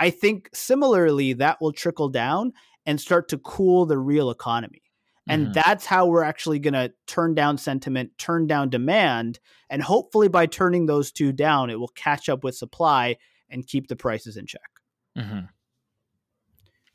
[0.00, 2.52] I think similarly that will trickle down
[2.86, 4.82] and start to cool the real economy.
[5.28, 5.54] And Mhm.
[5.54, 9.40] that's how we're actually going to turn down sentiment, turn down demand.
[9.68, 13.16] And hopefully, by turning those two down, it will catch up with supply
[13.50, 14.70] and keep the prices in check.
[15.18, 15.48] Mhm.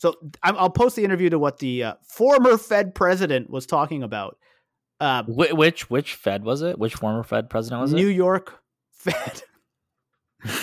[0.03, 4.03] So I'm, I'll post the interview to what the uh, former Fed president was talking
[4.03, 4.37] about.
[4.99, 6.77] Uh, Wh- which which Fed was it?
[6.77, 8.01] Which former Fed president was New it?
[8.01, 8.59] New York
[8.91, 9.43] Fed.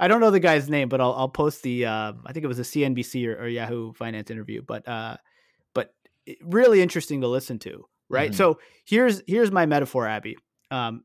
[0.00, 2.48] I don't know the guy's name, but I'll I'll post the uh, I think it
[2.48, 5.18] was a CNBC or, or Yahoo Finance interview, but uh,
[5.74, 5.92] but
[6.42, 8.30] really interesting to listen to, right?
[8.30, 8.34] Mhm.
[8.34, 10.38] So here's here's my metaphor, Abby.
[10.70, 11.02] Um,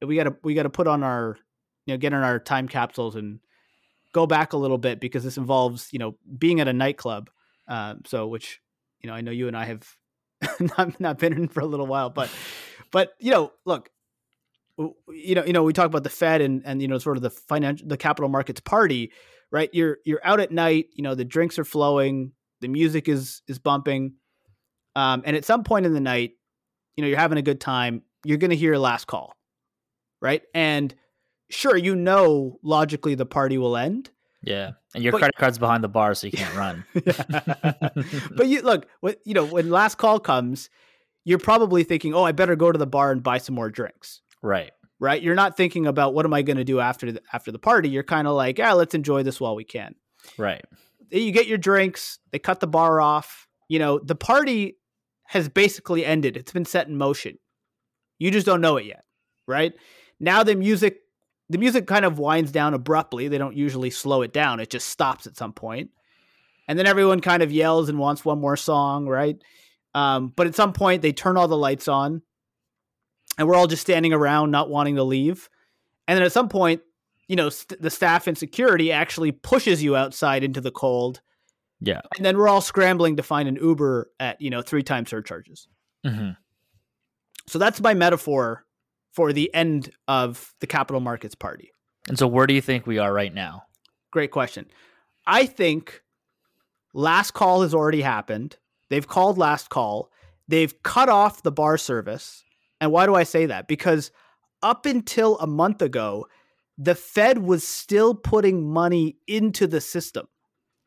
[0.00, 1.36] we gotta we gotta put on our
[1.84, 3.40] you know get in our time capsules and
[4.12, 7.30] go back a little bit because this involves you know being at a nightclub.
[7.68, 8.60] Um, so which
[9.00, 9.96] you know I know you and I have
[10.78, 12.30] not not been in for a little while, but
[12.90, 13.90] but you know look
[15.12, 17.22] you know, you know, we talk about the Fed and and you know, sort of
[17.22, 19.12] the financial, the capital markets party,
[19.50, 19.68] right?
[19.72, 23.58] You're you're out at night, you know, the drinks are flowing, the music is is
[23.58, 24.14] bumping,
[24.96, 26.32] um, and at some point in the night,
[26.96, 28.02] you know, you're having a good time.
[28.24, 29.34] You're going to hear a last call,
[30.20, 30.42] right?
[30.54, 30.94] And
[31.50, 34.10] sure, you know, logically the party will end,
[34.42, 36.84] Yeah, and your But- credit card's behind the bar, so you can't run.
[38.36, 40.70] but you look, what you know, when last call comes,
[41.24, 44.22] you're probably thinking, "Oh, I better go to the bar and buy some more drinks."
[44.42, 44.70] Right.
[44.98, 45.22] Right?
[45.22, 47.88] You're not thinking about what am I going to do after the, after the party.
[47.88, 49.94] You're kind of like, "Yeah, let's enjoy this while we can."
[50.38, 50.64] Right.
[51.10, 53.48] You get your drinks, they cut the bar off.
[53.68, 54.76] You know, the party
[55.26, 56.36] has basically ended.
[56.36, 57.38] It's been set in motion.
[58.18, 59.04] You just don't know it yet,
[59.46, 59.72] right?
[60.18, 60.99] Now the music
[61.50, 63.26] the music kind of winds down abruptly.
[63.26, 64.60] They don't usually slow it down.
[64.60, 65.90] It just stops at some point.
[66.68, 69.36] And then everyone kind of yells and wants one more song, right?
[69.92, 72.22] Um, but at some point they turn all the lights on
[73.36, 75.50] and we're all just standing around not wanting to leave.
[76.06, 76.82] And then at some point,
[77.26, 81.20] you know, st- the staff and security actually pushes you outside into the cold.
[81.80, 82.02] Yeah.
[82.16, 85.66] And then we're all scrambling to find an Uber at, you know, three times surcharges.
[86.06, 86.30] Mm-hmm.
[87.48, 88.64] So that's my metaphor
[89.12, 91.72] for the end of the capital markets party.
[92.08, 93.64] And so, where do you think we are right now?
[94.10, 94.66] Great question.
[95.26, 96.02] I think
[96.94, 98.56] last call has already happened.
[98.88, 100.10] They've called last call.
[100.48, 102.42] They've cut off the bar service.
[102.80, 103.68] And why do I say that?
[103.68, 104.10] Because
[104.62, 106.26] up until a month ago,
[106.76, 110.26] the Fed was still putting money into the system,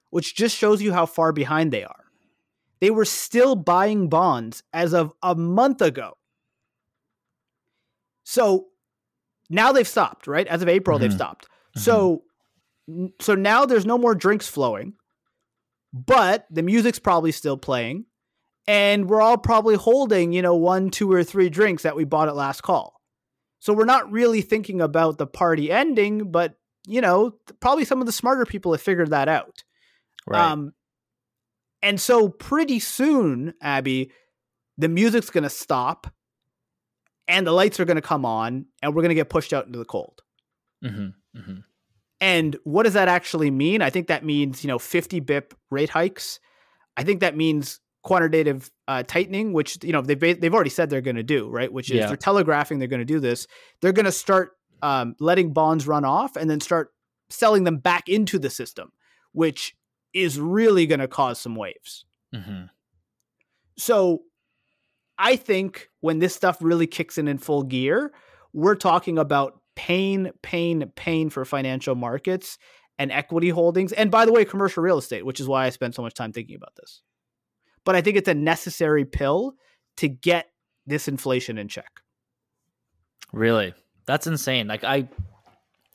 [0.09, 2.03] which just shows you how far behind they are.
[2.81, 6.17] They were still buying bonds as of a month ago.
[8.23, 8.67] So
[9.49, 10.47] now they've stopped, right?
[10.47, 11.03] As of April, mm-hmm.
[11.03, 11.45] they've stopped.
[11.45, 11.79] Mm-hmm.
[11.81, 12.23] So
[13.21, 14.93] so now there's no more drinks flowing,
[15.93, 18.05] but the music's probably still playing,
[18.67, 22.27] and we're all probably holding, you know, one, two, or three drinks that we bought
[22.27, 22.99] at last call.
[23.59, 26.55] So we're not really thinking about the party ending, but
[26.85, 29.63] you know, probably some of the smarter people have figured that out.
[30.27, 30.51] Right.
[30.51, 30.73] Um,
[31.81, 34.11] and so pretty soon, Abby,
[34.77, 36.07] the music's going to stop
[37.27, 39.65] and the lights are going to come on and we're going to get pushed out
[39.65, 40.21] into the cold.
[40.83, 41.59] Mm-hmm, mm-hmm.
[42.19, 43.81] And what does that actually mean?
[43.81, 46.39] I think that means, you know, 50 bip rate hikes.
[46.95, 51.01] I think that means quantitative uh, tightening, which, you know, they've, they've already said they're
[51.01, 51.71] going to do, right?
[51.71, 52.07] Which is yeah.
[52.07, 53.47] they're telegraphing they're going to do this.
[53.81, 56.93] They're going to start um, letting bonds run off and then start
[57.29, 58.91] selling them back into the system,
[59.31, 59.75] which
[60.13, 62.05] is really going to cause some waves.
[62.35, 62.65] Mm-hmm.
[63.77, 64.23] So
[65.17, 68.11] I think when this stuff really kicks in in full gear,
[68.53, 72.57] we're talking about pain, pain, pain for financial markets
[72.99, 73.91] and equity holdings.
[73.91, 76.31] And by the way, commercial real estate, which is why I spend so much time
[76.31, 77.01] thinking about this.
[77.85, 79.55] But I think it's a necessary pill
[79.97, 80.47] to get
[80.85, 82.01] this inflation in check.
[83.31, 83.73] Really?
[84.05, 84.67] That's insane.
[84.67, 85.07] Like I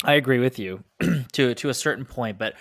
[0.05, 0.85] I agree with you
[1.33, 2.55] to to a certain point, but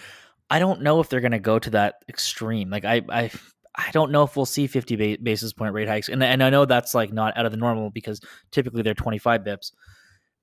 [0.50, 2.70] I don't know if they're going to go to that extreme.
[2.70, 3.32] Like I I
[3.78, 6.10] I don't know if we'll see 50 ba- basis point rate hikes.
[6.10, 8.20] And, and I know that's like not out of the normal because
[8.52, 9.72] typically they're 25 bips.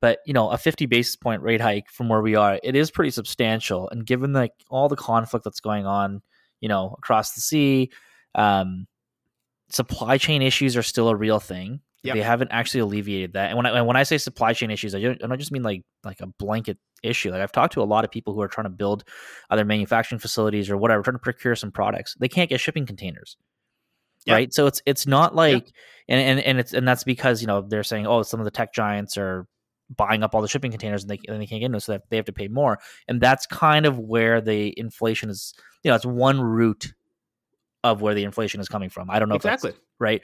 [0.01, 2.91] But, you know, a 50 basis point rate hike from where we are, it is
[2.91, 3.89] pretty substantial.
[3.89, 6.23] And given like all the conflict that's going on,
[6.61, 7.91] you know, across the sea,
[8.35, 8.87] um,
[9.69, 11.81] supply chain issues are still a real thing.
[12.05, 12.17] Yep.
[12.17, 13.49] They haven't actually alleviated that.
[13.49, 15.63] And when I when I say supply chain issues, I don't, I don't just mean
[15.63, 17.31] like like a blanket issue.
[17.31, 19.05] Like I've talked to a lot of people who are trying to build
[19.49, 22.15] other manufacturing facilities or whatever, trying to procure some products.
[22.21, 23.39] They can't get shipping containers.
[24.27, 24.35] Yep.
[24.35, 24.55] Right.
[24.55, 25.73] So it's it's not like yep.
[26.09, 28.51] and, and and it's and that's because, you know, they're saying, oh, some of the
[28.51, 29.47] tech giants are
[29.97, 32.17] buying up all the shipping containers and they, and they can't get them, so they
[32.17, 32.79] have to pay more.
[33.09, 36.93] And that's kind of where the inflation is, you know, it's one root
[37.83, 39.11] of where the inflation is coming from.
[39.11, 40.23] I don't know exactly right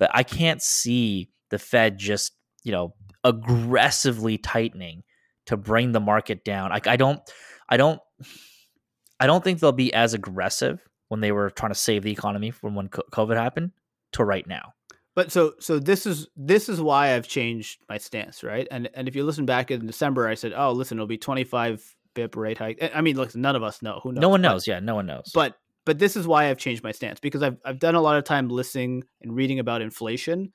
[0.00, 2.32] but I can't see the Fed just,
[2.64, 5.04] you know, aggressively tightening
[5.46, 6.70] to bring the market down.
[6.70, 7.20] Like I don't
[7.68, 8.00] I don't
[9.20, 12.50] I don't think they'll be as aggressive when they were trying to save the economy
[12.50, 13.72] from when COVID happened
[14.12, 14.72] to right now.
[15.14, 18.66] But so so this is this is why I've changed my stance, right?
[18.70, 21.96] And and if you listen back in December, I said, "Oh, listen, it'll be 25
[22.14, 24.00] bip rate hike." I mean, look, none of us know.
[24.02, 24.22] Who knows?
[24.22, 24.64] No one knows.
[24.64, 25.30] But, yeah, no one knows.
[25.34, 28.16] But but this is why I've changed my stance because I've I've done a lot
[28.16, 30.52] of time listening and reading about inflation,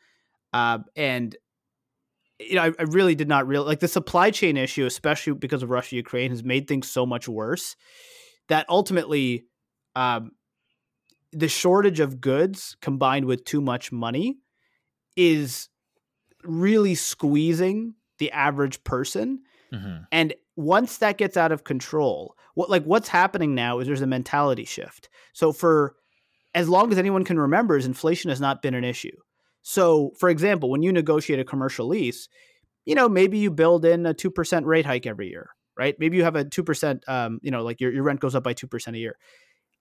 [0.54, 1.36] uh, and
[2.40, 5.64] you know I, I really did not real like the supply chain issue, especially because
[5.64, 7.76] of Russia Ukraine, has made things so much worse
[8.48, 9.46] that ultimately
[9.96, 10.32] um,
[11.32, 14.38] the shortage of goods combined with too much money
[15.16, 15.70] is
[16.44, 19.42] really squeezing the average person,
[19.76, 20.04] mm-hmm.
[20.12, 24.08] and once that gets out of control, what like what's happening now is there's a
[24.08, 25.10] mentality shift.
[25.34, 25.96] So for
[26.54, 29.16] as long as anyone can remember, is inflation has not been an issue.
[29.62, 32.30] So, for example, when you negotiate a commercial lease,
[32.86, 35.96] you know maybe you build in a two percent rate hike every year, right?
[36.00, 38.44] Maybe you have a two percent, um, you know, like your, your rent goes up
[38.44, 39.18] by two percent a year.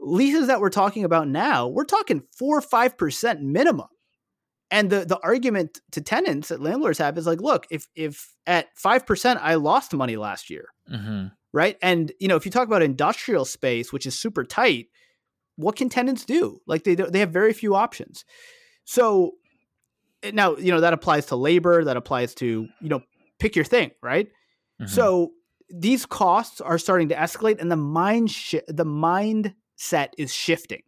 [0.01, 3.86] Leases that we're talking about now, we're talking four or five percent minimum.
[4.75, 8.77] And the the argument to tenants that landlords have is like, look, if if at
[8.77, 11.29] five percent I lost money last year, mm-hmm.
[11.53, 11.79] right?
[11.81, 14.89] And you know, if you talk about industrial space, which is super tight,
[15.55, 16.61] what can tenants do?
[16.66, 18.25] Like they they have very few options.
[18.85, 19.35] So
[20.33, 23.01] now you know that applies to labor, that applies to you know
[23.39, 24.27] pick your thing, right?
[24.83, 24.89] Mhm.
[24.89, 25.35] So
[25.70, 30.83] these costs are starting to escalate, and the mind shi- the mindset is shifting,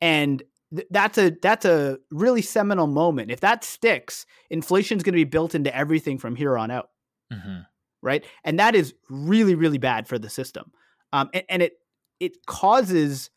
[0.00, 0.42] and
[0.74, 3.30] th- that's a that's a really seminal moment.
[3.30, 6.90] If that sticks, inflation is going to be built into everything from here on out,
[7.32, 7.66] Mhm.
[8.02, 8.24] right?
[8.44, 10.72] And that is really really bad for the system,
[11.12, 11.74] um, and, and it
[12.20, 13.30] it causes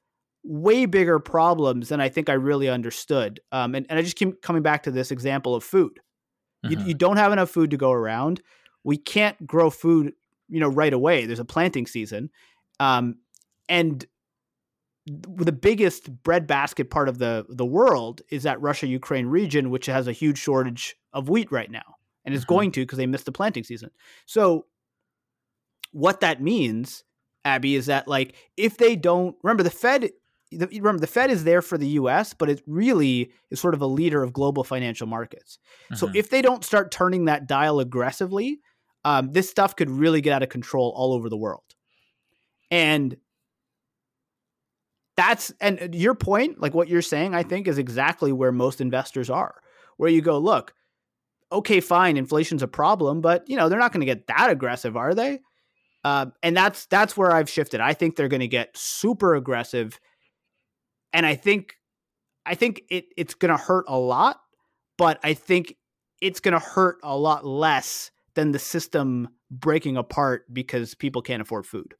[0.43, 3.39] way bigger problems than I think I really understood.
[3.51, 5.99] Um, and, and I just keep coming back to this example of food.
[6.63, 6.87] You, Mhm.
[6.87, 8.41] you don't have enough food to go around.
[8.83, 10.13] We can't grow food,
[10.47, 11.25] you know, right away.
[11.25, 12.29] There's a planting season,
[12.79, 13.17] um,
[13.67, 14.05] and
[15.07, 20.07] the biggest breadbasket part of the the world is that Russia Ukraine region, which has
[20.07, 21.95] a huge shortage of wheat right now,
[22.25, 22.47] and is Mhm.
[22.47, 23.89] going to because they missed the planting season.
[24.25, 24.65] So,
[25.91, 27.03] what that means,
[27.45, 30.11] Abby, is that like if they don't remember the Fed.
[30.49, 33.81] The, remember, the Fed is there for the U.S., but it really is sort of
[33.81, 35.59] a leader of global financial markets.
[35.93, 36.15] So Mhm.
[36.15, 38.61] if they don't start turning that dial aggressively,
[39.03, 41.75] um, this stuff could really get out of control all over the world.
[42.71, 43.17] And
[45.17, 49.29] that's and your point, like what you're saying, I think is exactly where most investors
[49.29, 49.55] are.
[49.97, 50.75] Where you go, look,
[51.51, 54.95] okay, fine, inflation's a problem, but you know they're not going to get that aggressive,
[54.95, 55.39] are they?
[56.03, 57.81] Uh, and that's that's where I've shifted.
[57.81, 59.99] I think they're going to get super aggressive,
[61.11, 61.75] and I think
[62.45, 64.39] I think it it's going to hurt a lot,
[64.97, 65.75] but I think
[66.21, 71.41] it's going to hurt a lot less than the system breaking apart because people can't
[71.41, 71.95] afford food.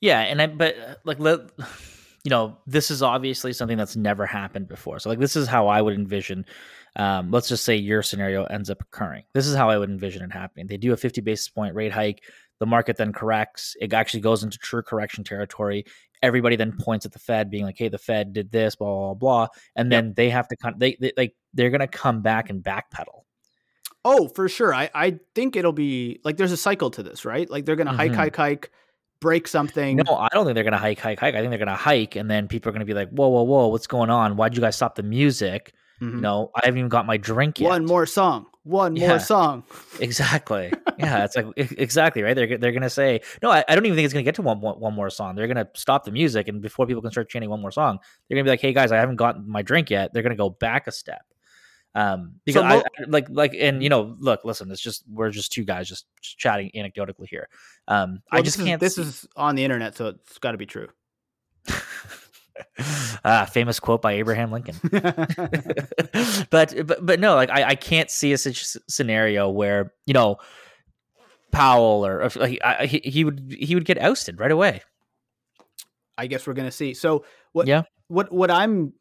[0.00, 1.40] Yeah, and I but uh, like let
[2.26, 4.98] you know this is obviously something that's never happened before.
[4.98, 6.44] So like this is how I would envision.
[6.96, 9.22] Um, let's just say your scenario ends up occurring.
[9.32, 10.66] This is how I would envision it happening.
[10.66, 12.24] They do a 50 basis point rate hike.
[12.58, 13.76] The market then corrects.
[13.80, 15.84] It actually goes into true correction territory.
[16.20, 19.14] Everybody then points at the Fed, being like, "Hey, the Fed did this, blah blah
[19.14, 20.02] blah," and Yep.
[20.02, 23.22] then they have to kind they, they like they're gonna come back and backpedal.
[24.04, 24.74] Oh, for sure.
[24.74, 27.48] I, I think it'll be like there's a cycle to this, right?
[27.48, 28.70] Like they're going to hike, hike, hike,
[29.20, 29.96] break something.
[29.96, 31.34] No, I don't think they're gonna hike, hike, hike.
[31.34, 33.68] I think they're gonna hike, and then people are gonna be like, "Whoa, whoa, whoa,
[33.68, 34.36] what's going on?
[34.36, 36.16] Why'd you guys stop the music?" Mhm.
[36.16, 37.68] You know, I haven't even got my drink yet.
[37.68, 38.46] One more song.
[38.64, 39.08] One Yeah.
[39.08, 39.62] more song.
[40.00, 40.72] Exactly.
[40.98, 42.34] Yeah, it's like exactly right.
[42.34, 43.50] They're they're gonna say no.
[43.50, 45.34] I, I don't even think it's gonna get to one, one one more song.
[45.36, 47.98] They're gonna stop the music, and before people can start chanting one more song,
[48.28, 50.50] they're gonna be like, "Hey guys, I haven't gotten my drink yet." They're gonna go
[50.50, 51.22] back a step.
[51.96, 55.30] Um, because mo- I, I- like like and you know, look, listen, it's just we're
[55.30, 57.48] just two guys just, just chatting anecdotically here.
[57.88, 58.80] Um, I just this can't.
[58.80, 60.88] This see- is on the internet, so it's got to be true.
[63.24, 64.76] ah, famous quote by Abraham Lincoln.
[66.50, 70.36] but but but no, like I, I can't see a such scenario where you know
[71.50, 74.82] Powell or if, like I, he, he would he would get ousted right away.
[76.18, 76.92] I guess we're going to see.
[76.92, 77.66] So what?
[77.66, 77.84] Yeah.
[78.08, 78.30] What?
[78.32, 78.92] What I'm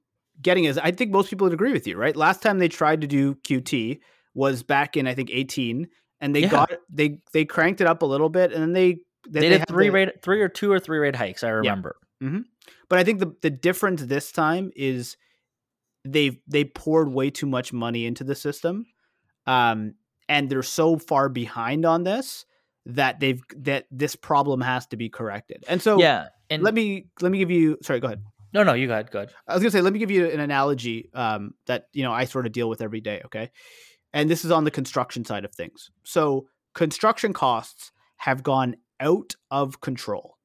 [0.41, 2.15] getting is, I think most people would agree with you, right?
[2.15, 3.99] Last time they tried to do QT
[4.33, 5.87] was back in I think 18,
[6.21, 6.49] and they Yeah.
[6.49, 9.59] got they they cranked it up a little bit, and then they then They, did
[9.61, 11.43] had three the- rate three or two or three rate hikes.
[11.43, 11.97] I remember.
[12.89, 15.17] But I think the the difference this time is
[16.03, 18.85] they they poured way too much money into the system,
[19.47, 19.95] um,
[20.29, 22.45] and they're so far behind on this
[22.85, 25.63] that they've that this problem has to be corrected.
[25.67, 28.21] And so Yeah, and let me let me give you sorry go ahead.
[28.55, 29.31] No no you got good.
[29.47, 32.23] I was gonna say let me give you an analogy um, that you know I
[32.23, 33.21] sort of deal with every day.
[33.25, 33.51] Okay,
[34.13, 35.91] and this is on the construction side of things.
[36.03, 40.37] So construction costs have gone out of control,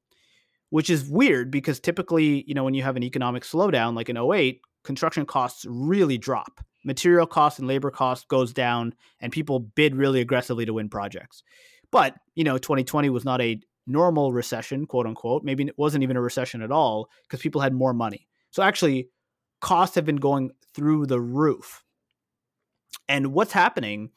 [0.71, 4.19] which is weird because typically you know when you have an economic slowdown like in
[4.19, 6.61] 08, construction costs really drop.
[6.85, 11.45] Material costs and labor costs goes down, and people bid really aggressively to win projects.
[11.93, 15.45] But you know, 2020 was not a normal recession, quote unquote.
[15.45, 18.29] Maybe it wasn't even a recession at all because people had more money.
[18.51, 19.09] So actually,
[19.61, 21.85] costs have been going through the roof.
[23.09, 24.11] And what's happening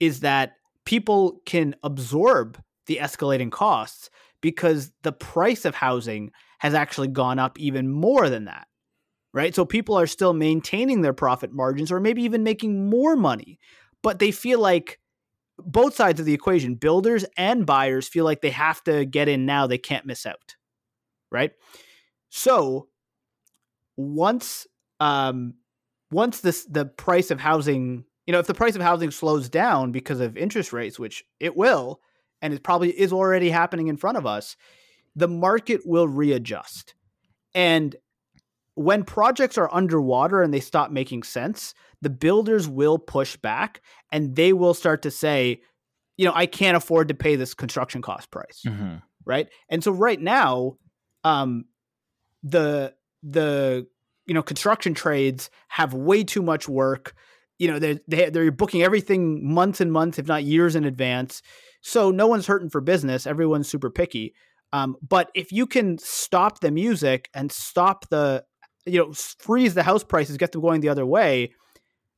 [0.00, 0.54] is that
[0.84, 4.10] people can absorb the escalating costs
[4.40, 8.66] because the price of housing has actually gone up even more than that.
[9.34, 9.54] Right?
[9.54, 13.58] So people are still maintaining their profit margins or maybe even making more money,
[14.02, 14.98] but they feel like
[15.58, 19.46] both sides of the equation, builders and buyers feel like they have to get in
[19.46, 20.56] now, they can't miss out.
[21.30, 21.52] Right?
[22.30, 22.88] So
[23.96, 24.66] once
[25.00, 25.54] um
[26.10, 29.90] once this the price of housing you know if the price of housing slows down
[29.90, 32.00] because of interest rates which it will
[32.42, 34.56] and it probably is already happening in front of us
[35.14, 36.94] the market will readjust
[37.54, 37.96] and
[38.76, 43.80] when projects are underwater and they stop making sense the builders will push back
[44.12, 45.60] and they will start to say
[46.16, 48.96] you know i can't afford to pay this construction cost price Mm-hmm.
[49.24, 49.48] right?
[49.68, 50.76] And so right now,
[51.24, 51.64] um,
[52.42, 53.86] the the
[54.26, 57.14] you know construction trades have way too much work.
[57.58, 61.42] you know they're they, they're booking everything months and months, if not years in advance.
[61.80, 63.26] So no one's hurting for business.
[63.26, 64.34] Everyone's super picky.
[64.72, 68.44] Um, but if you can stop the music and stop the,
[68.86, 71.52] you know, freeze the house prices, get them going the other way,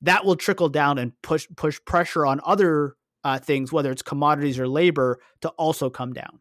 [0.02, 4.58] that will trickle down and push push pressure on other uh, things, whether it's commodities
[4.58, 6.38] or labor, to also come down.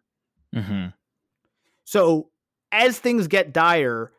[0.55, 0.87] Mm-hmm.
[1.85, 2.29] So
[2.71, 4.11] as things get dire,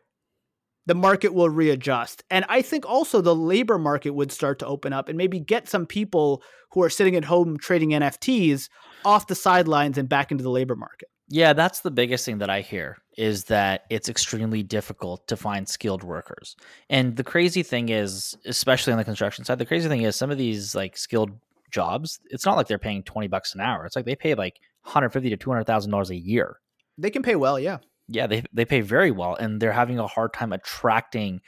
[0.85, 2.23] the market will readjust.
[2.31, 5.69] And I think also the labor market would start to open up and maybe get
[5.69, 6.41] some people
[6.71, 8.69] who are sitting at home trading NFTs
[9.05, 11.09] off the sidelines and back into the labor market.
[11.31, 15.69] Yeah, that's the biggest thing that I hear is that it's extremely difficult to find
[15.69, 16.55] skilled workers.
[16.89, 20.31] And the crazy thing is, especially on the construction side, the crazy thing is some
[20.31, 21.31] of these like skilled
[21.69, 23.85] jobs, it's not like they're paying 20 bucks an hour.
[23.85, 26.59] It's like they pay like 150 to $200,000 a year.
[26.97, 27.77] They can pay well, yeah.
[28.07, 31.41] Yeah, they they pay very well and they're having a hard time attracting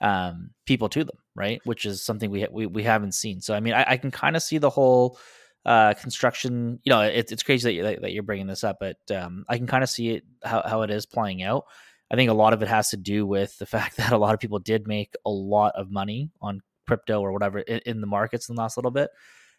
[0.00, 1.60] um, people to them, right?
[1.64, 3.42] Which is something we we, we haven't seen.
[3.42, 5.18] So I mean, I, I can kind of see the whole
[5.66, 6.78] uh, construction.
[6.84, 9.58] You know, it's it's crazy that, you, that you're bringing this up, but um, I
[9.58, 11.64] can kind of see it how how it is playing out.
[12.08, 14.32] I think a lot of it has to do with the fact that a lot
[14.32, 18.06] of people did make a lot of money on crypto or whatever in, in the
[18.06, 19.10] markets in the last little bit,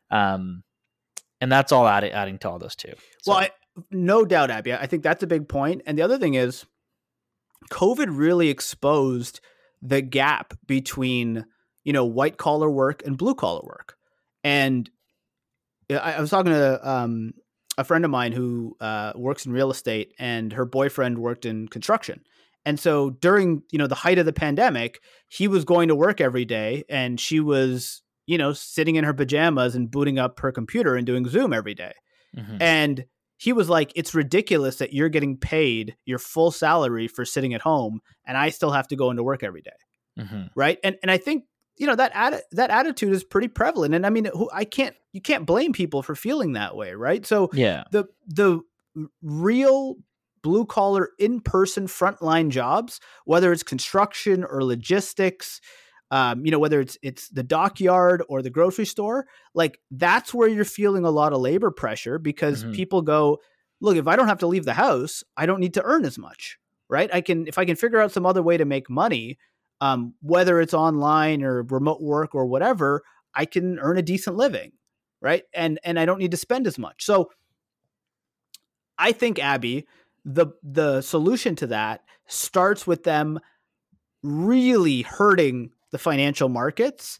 [0.09, 0.63] um,
[1.41, 2.93] and that's all adding adding to all this too.
[3.21, 3.33] So.
[3.33, 3.49] Well, I,
[3.91, 4.73] no doubt, Abby.
[4.73, 5.83] I think that's a big point.
[5.85, 6.65] And the other thing is,
[7.69, 9.41] COVID really exposed
[9.81, 11.45] the gap between
[11.83, 13.97] you know white collar work and blue collar work,
[14.45, 14.89] and
[15.89, 17.33] I, I was talking to um,
[17.77, 21.67] a friend of mine who uh, works in real estate, and her boyfriend worked in
[21.67, 22.21] construction.
[22.65, 26.19] And so during you know the height of the pandemic, he was going to work
[26.19, 30.51] every day, and she was you know sitting in her pajamas and booting up her
[30.51, 31.93] computer and doing Zoom every day.
[32.35, 32.57] Mm-hmm.
[32.59, 33.05] And
[33.37, 37.61] he was like, "It's ridiculous that you're getting paid your full salary for sitting at
[37.61, 39.71] home, and I still have to go into work every day."
[40.19, 40.47] Mm-hmm.
[40.55, 40.79] Right?
[40.83, 41.45] And and I think
[41.77, 44.95] you know that atti- that attitude is pretty prevalent and i mean who, i can't
[45.13, 47.25] you can't blame people for feeling that way right?
[47.25, 47.85] So yeah.
[47.91, 48.61] the the
[49.21, 49.95] real
[50.43, 55.59] blue collar in person frontline jobs whether it's construction or logistics
[56.09, 60.47] um, you know whether it's it's the dockyard or the grocery store like that's where
[60.47, 62.73] you're feeling a lot of labor pressure because mm-hmm.
[62.73, 63.39] people go
[63.81, 66.17] look if i don't have to leave the house i don't need to earn as
[66.17, 66.57] much
[66.89, 67.09] right?
[67.13, 69.37] I can if i can figure out some other way to make money
[69.81, 73.03] um, whether it's online or remote work or whatever,
[73.33, 74.71] I can earn a decent living,
[75.21, 75.43] right?
[75.53, 77.03] And and I don't need to spend as much.
[77.03, 77.31] So
[78.97, 79.87] I think Abby,
[80.25, 83.39] the the solution to that starts with them
[84.23, 87.19] really hurting the financial markets.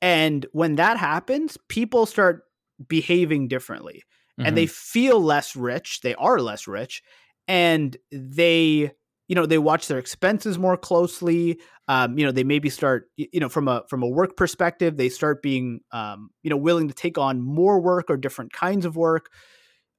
[0.00, 2.44] And when that happens, people start
[2.86, 4.04] behaving differently
[4.38, 4.46] mm-hmm.
[4.46, 4.72] and they mm-hmm.
[4.72, 6.00] feel less rich.
[6.00, 7.02] They are less rich
[7.46, 8.92] and they
[9.28, 13.38] you know they watch their expenses more closely um, you know they maybe start you
[13.38, 16.94] know from a from a work perspective they start being um, you know willing to
[16.94, 19.30] take on more work or different kinds of work.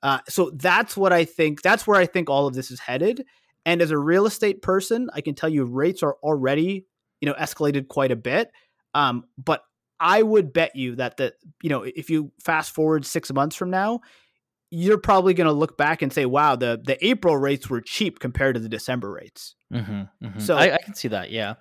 [0.02, 3.24] Uh, so that's what i think that's where i think all of this is headed.
[3.66, 6.86] And as a real estate person i can tell you rates are already
[7.22, 8.52] you know escalated quite a bit.
[8.94, 9.64] Um, but
[10.00, 13.70] i would bet you that the you know if you fast forward six months from
[13.70, 14.00] now
[14.72, 18.20] you're probably going to look back and say, "Wow, the the April rates were cheap
[18.20, 20.40] compared to the December rates." Mm-hmm, mm-hmm.
[20.40, 21.32] So I, I, can see that.
[21.32, 21.56] Yeah.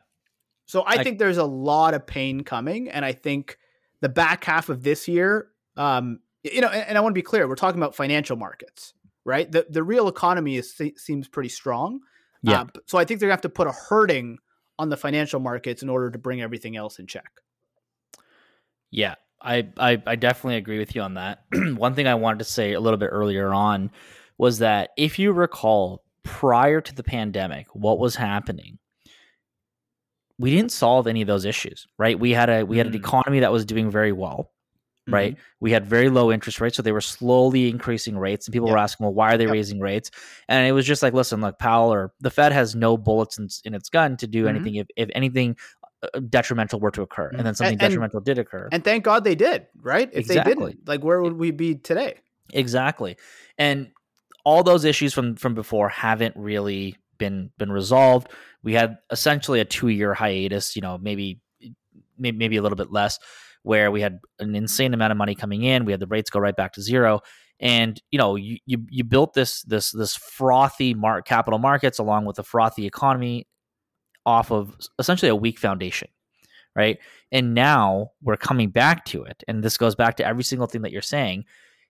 [0.66, 3.58] So I, I, think there's a lot of pain coming, and I think
[4.00, 7.22] the back half of this year, um, you know, and, and I want to be
[7.22, 8.92] clear, we're talking about financial markets,
[9.24, 9.50] right?
[9.50, 12.00] The the real economy is seems pretty strong.
[12.42, 12.62] Yeah.
[12.62, 14.38] Uh, so I think they're going to have to put a hurting
[14.78, 17.30] on the financial markets in order to bring everything else in check.
[18.90, 21.44] Yeah, I, I, I definitely agree with you on that.
[21.52, 23.90] One thing I wanted to say a little bit earlier on
[24.36, 28.78] was that if you recall, prior to the pandemic, what was happening?
[30.38, 32.18] We didn't solve any of those issues, right?
[32.18, 32.96] We had a we had an mm.
[32.96, 34.52] economy that was doing very well,
[35.08, 35.32] right?
[35.32, 35.42] Mm-hmm.
[35.58, 38.74] We had very low interest rates, so they were slowly increasing rates, and people yep.
[38.74, 39.52] were asking, "Well, why are they yep.
[39.52, 40.12] raising rates?"
[40.48, 43.48] And it was just like, "Listen, look, Powell or the Fed has no bullets in,
[43.64, 44.48] in its gun to do mm-hmm.
[44.48, 44.74] anything.
[44.76, 45.56] If, if anything,
[46.00, 47.42] Uh, detrimental were to occur and mm.
[47.42, 48.68] then something and, detrimental did occur.
[48.70, 50.08] and thank god they did right?
[50.12, 50.54] If exactly.
[50.54, 52.20] they didn't like where would we be today?
[52.52, 53.16] Exactly.
[53.58, 53.90] And
[54.44, 58.28] all those issues from from before haven't really been been resolved.
[58.62, 61.40] We had essentially a two year hiatus you know maybe
[62.16, 63.18] maybe, maybe a little bit less
[63.62, 65.84] where we had an insane amount of money coming in.
[65.84, 67.20] We had the rates go right back to zero.
[67.58, 72.24] And you know you you, you built this this this frothy mar- capital markets along
[72.24, 73.48] with a frothy economy
[74.28, 76.08] off of essentially a weak foundation,
[76.76, 76.98] right?
[77.32, 79.42] And now we're coming back to it.
[79.48, 81.46] And this goes back to every single thing that you're saying.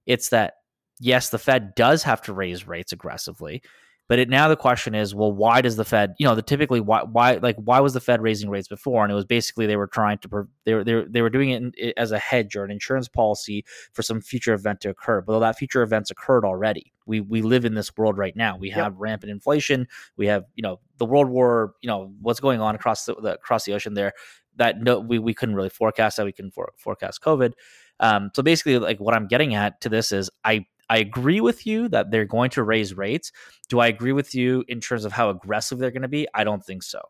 [0.06, 0.54] It's that,
[1.00, 3.62] yes, the Fed does have to raise rates aggressively.
[4.08, 6.80] But it, now the question is, well, why does the Fed, you know, the typically
[6.80, 9.04] why why like why was the Fed raising rates before?
[9.04, 11.50] And it was basically they were trying to they were they were, they were doing
[11.50, 15.20] it in, as a hedge or an insurance policy for some future event to occur.
[15.20, 16.92] But that future events occurred already.
[17.04, 18.56] We we live in this world right now.
[18.56, 19.00] We have yep.
[19.00, 19.86] rampant inflation.
[20.16, 21.74] We have you know the world war.
[21.82, 24.12] You know what's going on across the, the across the ocean there.
[24.56, 26.24] That no, we we couldn't really forecast that.
[26.24, 27.52] We couldn't for, forecast COVID.
[28.00, 31.66] Um, so basically, like what I'm getting at to this is I I agree with
[31.66, 33.32] you that they're going to raise rates.
[33.68, 36.26] Do I agree with you in terms of how aggressive they're going to be?
[36.34, 37.00] I don't think so.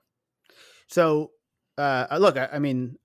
[0.88, 1.30] So,
[1.76, 2.96] uh, look, I, I mean,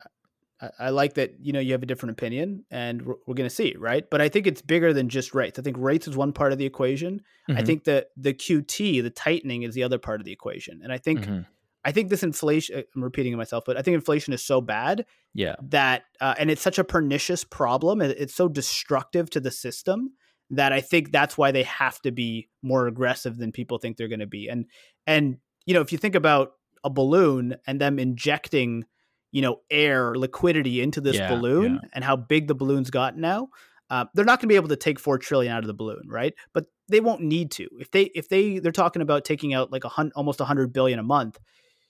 [0.62, 3.50] I, I, like that you know you have a different opinion, and we're, we're going
[3.50, 4.10] to see, right?
[4.10, 5.60] But I think it's bigger than just rates.
[5.60, 7.22] I think rates is one part of the equation.
[7.50, 7.60] Mm-hmm.
[7.60, 10.92] I think that the QT, the tightening, is the other part of the equation, and
[10.92, 11.22] I think.
[11.22, 11.42] Mm-hmm.
[11.86, 15.56] I think this inflation, I'm repeating myself, but I think inflation is so bad yeah.
[15.64, 18.00] that, uh, and it's such a pernicious problem.
[18.00, 20.14] It's so destructive to the system
[20.56, 24.08] that I think that's why they have to be more aggressive than people think they're
[24.08, 24.48] going to be.
[24.48, 24.66] And
[25.08, 28.86] and you know, if you think about a balloon and them injecting,
[29.32, 31.90] you know, air liquidity into this yeah, balloon yeah.
[31.94, 33.50] and how big the balloon's got now,
[33.90, 36.04] uh, they're not going to be able to take four trillion out of the balloon,
[36.08, 36.34] right?
[36.54, 37.68] But they won't need to.
[37.80, 40.74] If they if they they're talking about taking out like a hundred almost a hundred
[40.74, 41.40] billion a month,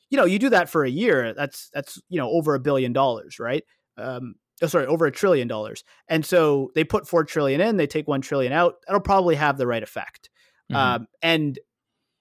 [0.09, 2.93] you know, you do that for a year, that's that's you know over a billion
[2.93, 3.64] dollars, right?
[3.97, 5.84] Um, oh, sorry, over a trillion dollars.
[6.08, 8.76] And so they put four trillion in, they take one trillion out.
[8.88, 10.30] That'll probably have the right effect.
[10.72, 10.76] Mm-hmm.
[10.76, 11.60] Um, and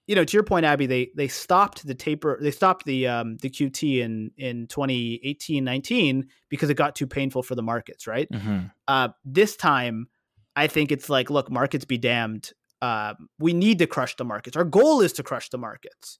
[0.07, 3.37] you know, to your point, Abby, they they stopped the taper, they stopped the um,
[3.37, 8.27] the QT in in 2018, 19 because it got too painful for the markets, right?
[8.29, 8.65] Mm-hmm.
[8.87, 10.07] Uh, this time,
[10.55, 12.51] I think it's like, look, markets be damned.
[12.81, 14.57] Uh, we need to crush the markets.
[14.57, 16.19] Our goal is to crush the markets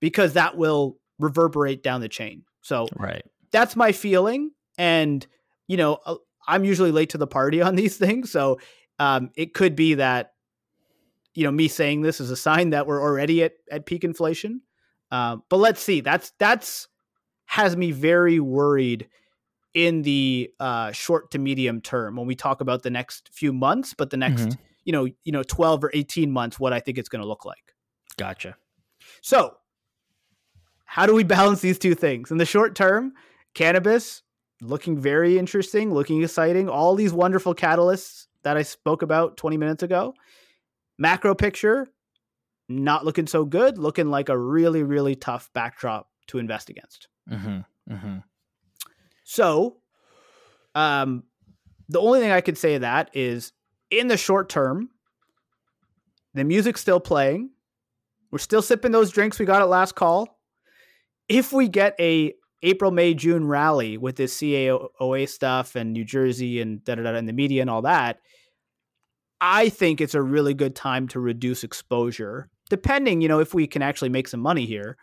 [0.00, 2.44] because that will reverberate down the chain.
[2.60, 4.52] So, right, that's my feeling.
[4.80, 5.26] And
[5.68, 6.16] you know, uh,
[6.48, 8.58] I'm usually late to the party on these things, so
[8.98, 10.32] um, it could be that
[11.34, 14.62] you know me saying this is a sign that we're already at at peak inflation.
[15.12, 16.00] Um, but let's see.
[16.00, 16.88] That's that's
[17.44, 19.08] has me very worried
[19.74, 23.92] in the uh, short to medium term when we talk about the next few months,
[23.92, 24.60] but the next mm-hmm.
[24.84, 27.44] you know you know 12 or 18 months, what I think it's going to look
[27.44, 27.74] like.
[28.16, 28.56] Gotcha.
[29.20, 29.56] So,
[30.86, 33.12] how do we balance these two things in the short term?
[33.52, 34.22] Cannabis
[34.60, 36.68] looking very interesting, looking exciting.
[36.68, 40.14] All these wonderful catalysts that I spoke about 20 minutes ago.
[40.98, 41.88] Macro picture,
[42.68, 47.08] not looking so good, looking like a really, really tough backdrop to invest against.
[47.30, 48.16] Mm-hmm, mm-hmm.
[49.24, 49.78] So,
[50.74, 51.24] um,
[51.88, 53.52] the only thing I could say that is
[53.90, 54.90] in the short term,
[56.34, 57.50] the music's still playing.
[58.30, 60.38] We're still sipping those drinks we got at last call.
[61.28, 66.60] If we get a April, May, June rally with this CAOA stuff and New Jersey
[66.60, 68.18] and da da da and the media and all that,
[69.40, 73.66] I think it's a really good time to reduce exposure, depending, you know, if we
[73.66, 74.96] can actually make some money here.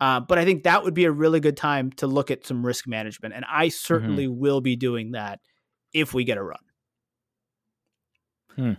[0.00, 2.66] Uh, but I think that would be a really good time to look at some
[2.66, 4.40] risk management, and I certainly mm-hmm.
[4.40, 5.38] will be doing that
[5.92, 6.58] if we get a run.
[8.56, 8.72] Hmm.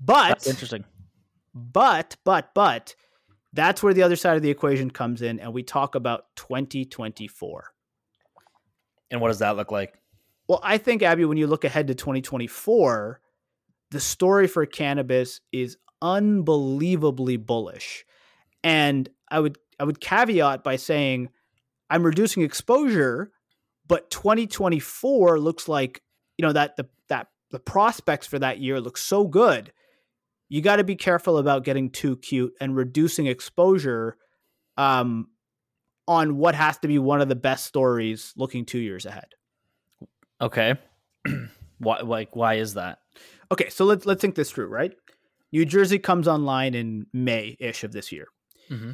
[0.00, 0.84] But That's interesting.
[1.54, 2.96] But but but
[3.52, 7.64] that's where the other side of the equation comes in, and we talk about 2024.
[9.10, 9.94] And what does that look like?
[10.48, 13.20] Well, I think, Abby, when you look ahead to 2024,
[13.90, 18.04] the story for cannabis is unbelievably bullish.
[18.64, 21.28] And I would I would caveat by saying
[21.90, 23.30] I'm reducing exposure,
[23.86, 26.02] but 2024 looks like,
[26.38, 29.72] you know, that the that the prospects for that year look so good
[30.52, 34.18] you got to be careful about getting too cute and reducing exposure
[34.76, 35.28] um,
[36.06, 39.28] on what has to be one of the best stories looking two years ahead.
[40.42, 40.74] Okay.
[41.78, 42.98] why like why is that?
[43.50, 44.92] Okay, so let's let's think this through, right?
[45.52, 48.26] New Jersey comes online in May ish of this year.
[48.70, 48.90] Mm-hmm.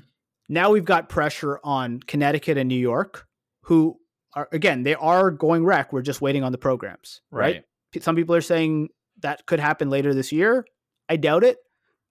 [0.48, 3.26] Now we've got pressure on Connecticut and New York,
[3.62, 3.98] who
[4.34, 5.92] are again they are going rec.
[5.92, 7.64] We're just waiting on the programs, right?
[7.92, 8.04] right?
[8.04, 8.90] Some people are saying
[9.22, 10.64] that could happen later this year.
[11.08, 11.58] I doubt it.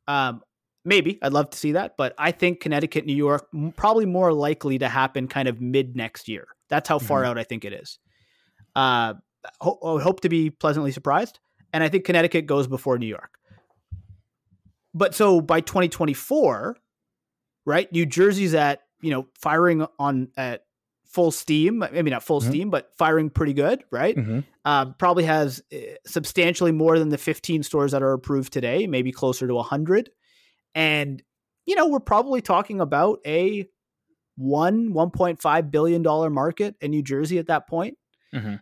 [0.07, 0.41] Um,
[0.85, 4.77] maybe I'd love to see that, but I think Connecticut, New York, probably more likely
[4.79, 6.47] to happen kind of mid next year.
[6.69, 7.31] That's how far mm-hmm.
[7.31, 7.99] out I think it is.
[8.75, 9.15] Uh,
[9.59, 11.39] ho- I hope to be pleasantly surprised,
[11.73, 13.37] and I think Connecticut goes before New York.
[14.93, 16.77] But so by 2024,
[17.65, 17.91] right?
[17.91, 20.63] New Jersey's at you know firing on at
[21.07, 21.79] full steam.
[21.79, 22.49] Maybe not full mm-hmm.
[22.49, 24.15] steam, but firing pretty good, right?
[24.15, 24.39] Mm-hmm.
[24.65, 29.11] Uh, probably has eh, substantially more than the 15 stores that are approved today, maybe
[29.11, 30.09] closer to 100.
[30.75, 31.23] And,
[31.65, 33.67] you know, we're probably talking about a
[34.35, 37.97] one, $1.5 billion market in New Jersey at that point.
[38.33, 38.55] Mm-hmm.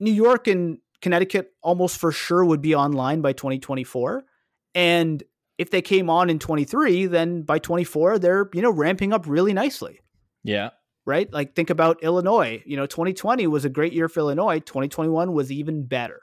[0.00, 4.24] New York and Connecticut almost for sure would be online by 2024.
[4.74, 5.22] And
[5.58, 9.52] if they came on in 23, then by 24 they're you know ramping up really
[9.52, 10.00] nicely.
[10.44, 10.70] Yeah.
[11.06, 11.32] Right?
[11.32, 12.62] Like think about Illinois.
[12.66, 14.58] You know, 2020 was a great year for Illinois.
[14.58, 16.20] 2021 was even better.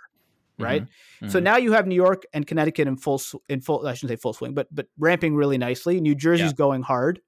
[0.60, 0.84] Right?
[0.84, 1.30] Mm-hmm.
[1.30, 3.20] So now you have New York and Connecticut in full
[3.50, 6.00] in full I shouldn't say full swing, but but ramping really nicely.
[6.00, 6.54] New Jersey's Yeah.
[6.58, 7.22] going hard.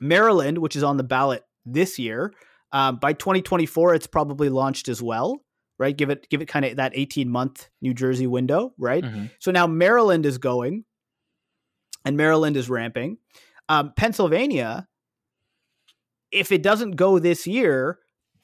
[0.00, 2.32] Maryland, which is on the ballot this year,
[2.72, 5.44] um, by 2024 it's probably launched as well,
[5.78, 5.96] right?
[5.96, 9.04] Give it give it kind of that 18 month New Jersey window, right?
[9.04, 9.30] Mhm.
[9.38, 10.84] So now Maryland is going,
[12.04, 13.18] and Maryland is ramping.
[13.68, 14.88] Um, Pennsylvania,
[16.32, 17.98] if it doesn't go this year,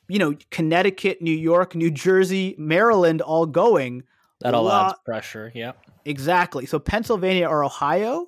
[0.09, 4.05] you know, Connecticut, New York, New Jersey, Maryland all going.
[4.41, 5.53] That all lot- adds pressure.
[5.55, 5.72] Yeah.
[6.05, 6.64] Exactly.
[6.66, 8.26] So Pennsylvania or Ohio,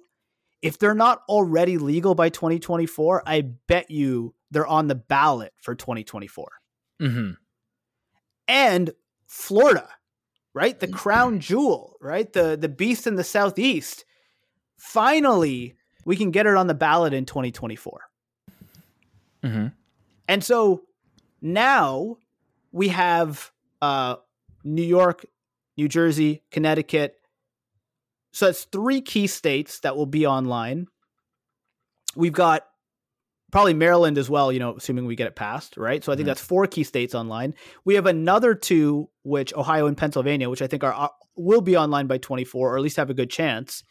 [0.61, 5.75] if they're not already legal by 2024, I bet you they're on the ballot for
[5.75, 6.49] 2024.
[7.01, 7.31] Mm-hmm.
[8.49, 8.91] And
[9.27, 9.89] Florida,
[10.53, 10.77] right?
[10.77, 10.81] Mm.
[10.81, 12.31] The crown jewel, right?
[12.31, 14.05] The the beast in the southeast.
[14.77, 18.10] Finally, we can get it on the ballot in 2024.
[19.45, 19.67] Mm-hmm.
[20.29, 20.83] And so
[21.41, 22.17] now
[22.73, 23.51] we have
[23.83, 24.17] uh,
[24.65, 25.25] New York,
[25.77, 27.17] New Jersey, Connecticut.
[28.33, 30.87] So that's three key states that will be online.
[32.15, 32.67] We've got
[33.51, 36.05] probably Maryland as well, you know, assuming we get it passed, right?
[36.05, 36.31] So I think Mhm.
[36.31, 37.55] that's four key states online.
[37.85, 41.77] We have another two, which Ohio and Pennsylvania, which I think are, are will be
[41.77, 43.83] online by 24 or at least have a good chance.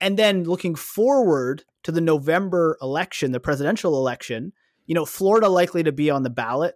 [0.00, 4.52] And then looking forward to the November election, the presidential election,
[4.88, 6.74] you know, Florida likely to be on the ballot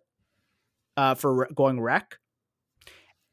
[0.96, 2.18] uh, for re- going rec.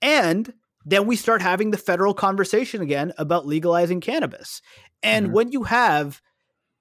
[0.01, 0.53] And
[0.85, 4.61] then we start having the federal conversation again about legalizing cannabis.
[5.03, 5.31] And Mhm.
[5.31, 6.21] when you have,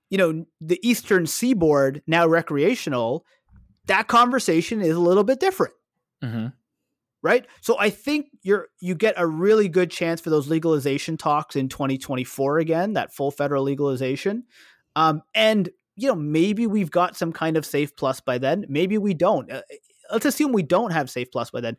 [0.09, 3.27] you know, the Eastern Seaboard now recreational,
[3.87, 5.75] that conversation is a little bit different
[6.23, 6.49] Mm-hmm.
[7.23, 7.47] right?
[7.61, 11.69] So I think you're you get a really good chance for those legalization talks in
[11.69, 14.45] 2024 again, that full federal legalization.
[14.97, 18.65] Um, and you know, maybe we've got some kind of safe plus by then.
[18.69, 19.51] Maybe we don't.
[19.51, 19.63] Uh,
[20.13, 21.77] let's assume we don't have safe plus by then.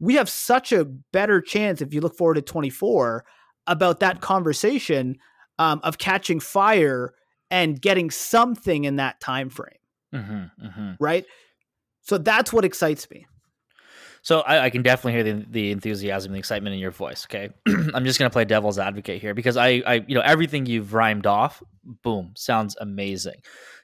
[0.00, 3.24] We have such a better chance if you look forward to 24
[3.66, 5.16] about that conversation
[5.58, 7.14] um, of catching fire
[7.50, 9.74] and getting something in that time frame,
[10.14, 10.66] Mm-hmm.
[10.66, 10.92] Mm-hmm.
[10.98, 11.24] right?
[12.02, 13.26] So that's what excites me.
[14.22, 17.26] So I, I can definitely hear the, the enthusiasm and the excitement in your voice.
[17.26, 17.50] Okay,
[17.94, 21.26] I'm just gonna play devil's advocate here because I, I, you know, everything you've rhymed
[21.26, 21.62] off,
[22.02, 23.40] boom, sounds amazing.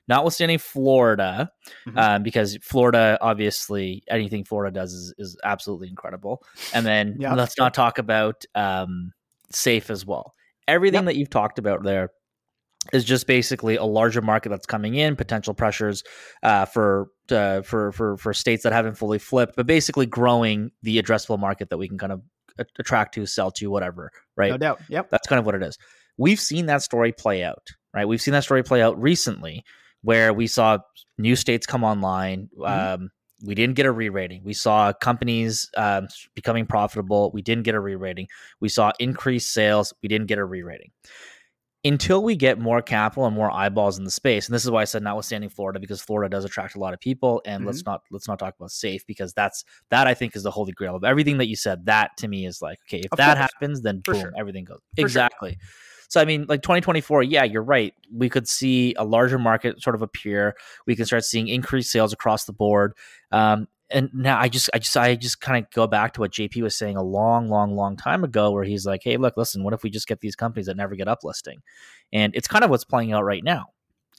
[0.09, 1.51] Notwithstanding Florida,
[1.89, 1.99] Mhm.
[1.99, 6.43] um, because Florida, obviously, anything Florida does is, is absolutely incredible.
[6.73, 7.35] And then Yeah.
[7.35, 9.13] let's not talk about um,
[9.51, 10.33] safe as well.
[10.69, 11.05] Everything Yep.
[11.07, 12.11] that you've talked about there
[12.93, 16.03] is just basically a larger market that's coming in, potential pressures
[16.43, 21.01] uh, for uh, for for for states that haven't fully flipped, but basically growing the
[21.03, 22.23] addressable market that we can kind of
[22.79, 24.11] attract to, sell to, whatever.
[24.37, 24.51] Right?
[24.51, 24.81] No doubt.
[24.89, 25.11] Yep.
[25.11, 25.79] That's kind of what it is.
[26.17, 28.07] We've seen that story play out, right?
[28.07, 29.65] We've seen that story play out recently,
[30.03, 30.79] where we saw
[31.19, 32.49] new states come online.
[32.59, 32.69] Mhm.
[32.69, 33.11] Um,
[33.45, 34.43] we didn't get a re-rating.
[34.45, 37.31] We saw companies um, becoming profitable.
[37.35, 38.29] We didn't get a re-rating.
[38.61, 39.93] We saw increased sales.
[40.03, 40.91] We didn't get a re-rating.
[41.87, 44.81] Until we get more capital and more eyeballs in the space, and this is why
[44.83, 47.91] I said notwithstanding Florida, because Florida does attract a lot of people, and let's Mm-hmm.
[47.91, 50.97] not let's not talk about safe because that's that I think is the holy grail
[50.97, 51.87] of everything that you said.
[51.87, 53.53] That to me is like okay, if Of that course.
[53.53, 54.33] happens, then For boom, sure.
[54.37, 55.29] everything goes For sure.
[55.31, 55.59] exactly.
[56.09, 57.93] So I mean, like 2024, yeah, you're right.
[58.13, 60.55] We could see a larger market sort of appear.
[60.87, 62.95] We can start seeing increased sales across the board.
[63.33, 66.33] Um, and now I just, I just, I just kind of go back to what
[66.33, 69.63] JP was saying a long, long, long time ago, where he's like, "Hey, look, listen,
[69.63, 71.59] what if we just get these companies that never get uplisting?"
[72.13, 73.67] And it's kind of what's playing out right now.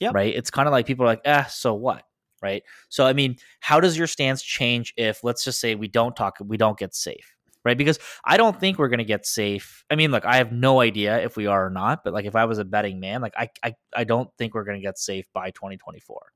[0.00, 0.10] Yeah.
[0.14, 0.34] Right.
[0.34, 2.04] It's kind of like people are like, "Ah, so what?"
[2.40, 2.62] Right.
[2.88, 6.38] So I mean, how does your stance change if, let's just say, we don't talk,
[6.44, 7.34] we don't get safe?
[7.64, 7.76] Right.
[7.76, 9.84] Because I don't think we're going to get safe.
[9.90, 12.36] I mean, look, I have no idea if we are or not, but like if
[12.36, 14.98] I was a betting man, like I I, I don't think we're going to get
[14.98, 16.32] safe by 2024.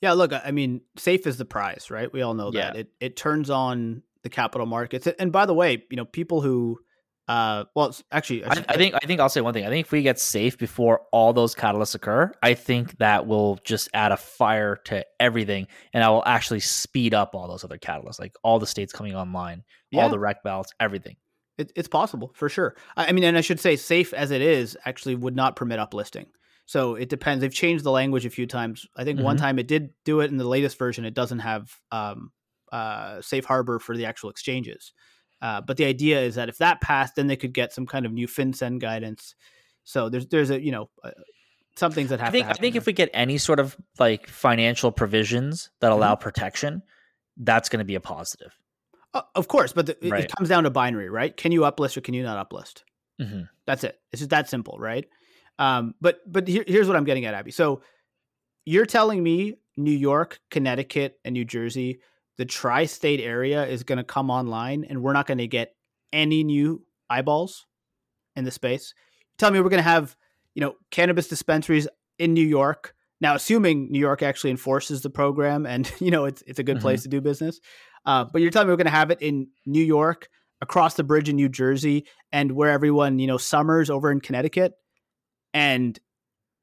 [0.00, 2.12] Yeah, look, I I mean, safe is the prize, right?
[2.12, 2.72] We all know Yeah.
[2.72, 2.76] that.
[2.76, 5.06] It it turns on the capital markets.
[5.18, 6.78] And by the way, you know, people who
[7.26, 9.64] uh well, actually I, should- I think I think I'll say one thing.
[9.64, 13.58] I think if we get safe before all those catalysts occur, I think that will
[13.64, 17.78] just add a fire to everything, and I will actually speed up all those other
[17.78, 20.02] catalysts, like all the states coming online, Yeah.
[20.02, 21.16] all the rec ballots, everything.
[21.56, 22.74] it, it's possible for sure.
[22.96, 25.78] I, I mean, and I should say safe as it is actually would not permit
[25.78, 26.26] uplisting.
[26.66, 27.40] So it depends.
[27.42, 28.86] They've changed the language a few times.
[28.96, 29.40] I think one Mhm.
[29.40, 31.04] time it did do it in the latest version.
[31.04, 32.32] It doesn't have um,
[32.72, 34.92] uh, safe harbor for the actual exchanges.
[35.42, 38.06] Uh, but the idea is that if that passed, then they could get some kind
[38.06, 39.34] of new FinCEN guidance.
[39.84, 41.10] So there's there's a you know uh,
[41.76, 44.26] some things that have I think I think if we get any sort of like
[44.26, 45.96] financial provisions that Mm-hmm.
[45.98, 46.82] allow protection,
[47.36, 48.56] that's going to be a positive.
[49.12, 51.36] Uh, of course, but the, it- it comes down to binary, right?
[51.36, 52.82] Can you uplist or can you not uplist?
[53.20, 53.42] Mm-hmm.
[53.66, 54.00] That's it.
[54.12, 55.06] It's just that simple, right?
[55.58, 57.50] Um, but but here, here's what I'm getting at, Abby.
[57.50, 57.82] So
[58.64, 62.00] you're telling me New York, Connecticut, and New Jersey,
[62.38, 65.74] the tri-state area is going to come online, and we're not going to get
[66.12, 67.66] any new eyeballs
[68.36, 68.94] in the space.
[69.38, 70.16] Tell me we're going to have
[70.54, 71.88] you know cannabis dispensaries
[72.18, 76.42] in New York now, assuming New York actually enforces the program, and you know it's
[76.46, 76.82] it's a good mm-hmm.
[76.82, 77.60] place to do business.
[78.06, 80.28] Uh, but you're telling me we're going to have it in New York,
[80.60, 84.74] across the bridge in New Jersey, and where everyone you know summers over in Connecticut,
[85.54, 85.98] and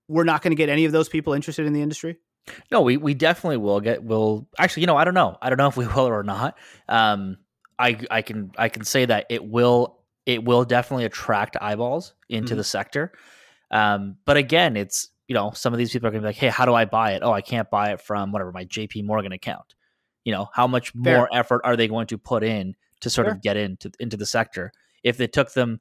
[0.07, 2.17] we're not going to get any of those people interested in the industry.
[2.71, 4.03] No, we we definitely will get.
[4.03, 5.37] Will actually, you know, I don't know.
[5.41, 6.57] I don't know if we will or not.
[6.87, 7.37] Um,
[7.79, 12.49] I I can I can say that it will it will definitely attract eyeballs into
[12.49, 12.57] mm-hmm.
[12.57, 13.13] the sector.
[13.71, 16.35] Um, but again, it's you know some of these people are going to be like,
[16.35, 17.21] hey, how do I buy it?
[17.23, 19.03] Oh, I can't buy it from whatever my J.P.
[19.03, 19.75] Morgan account.
[20.25, 21.17] You know, how much Fair.
[21.17, 23.35] more effort are they going to put in to sort Fair.
[23.35, 24.71] of get into into the sector?
[25.03, 25.79] If it took them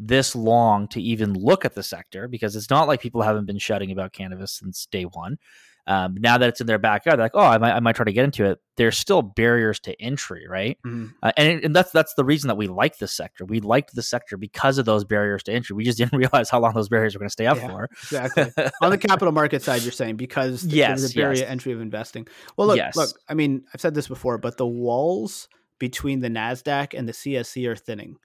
[0.00, 3.58] this long to even look at the sector, because it's not like people haven't been
[3.58, 5.38] shouting about cannabis since day one.
[5.86, 8.04] Um, now that it's in their backyard, they're like, oh, I might, I might try
[8.04, 8.60] to get into it.
[8.76, 10.78] There's still barriers to entry, right?
[10.86, 11.06] Mm-hmm.
[11.22, 13.44] Uh, and, and that's that's the reason that we like this sector.
[13.44, 15.74] We liked the sector because of those barriers to entry.
[15.74, 17.88] We just didn't realize how long those barriers were going to stay up yeah, for.
[17.92, 18.44] exactly.
[18.82, 21.50] On the capital market side, you're saying because yes, there's a barrier yes.
[21.50, 22.26] entry of investing.
[22.56, 22.96] Well, look, yes.
[22.96, 23.10] look.
[23.28, 25.48] I mean, I've said this before, but the walls
[25.78, 28.16] between the Nasdaq and the CSE are thinning,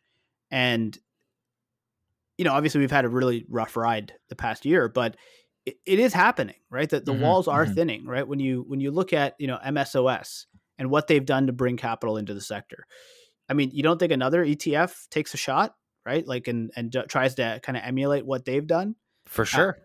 [0.51, 0.97] and
[2.37, 5.15] you know, obviously, we've had a really rough ride the past year, but
[5.65, 6.89] it, it is happening, right?
[6.89, 7.73] That the mm-hmm, walls are mm-hmm.
[7.73, 8.27] thinning, right?
[8.27, 10.45] When you when you look at you know MSOS
[10.77, 12.85] and what they've done to bring capital into the sector.
[13.47, 15.75] I mean, you don't think another ETF takes a shot,
[16.05, 16.25] right?
[16.27, 19.77] Like and and d- tries to kind of emulate what they've done for uh, sure.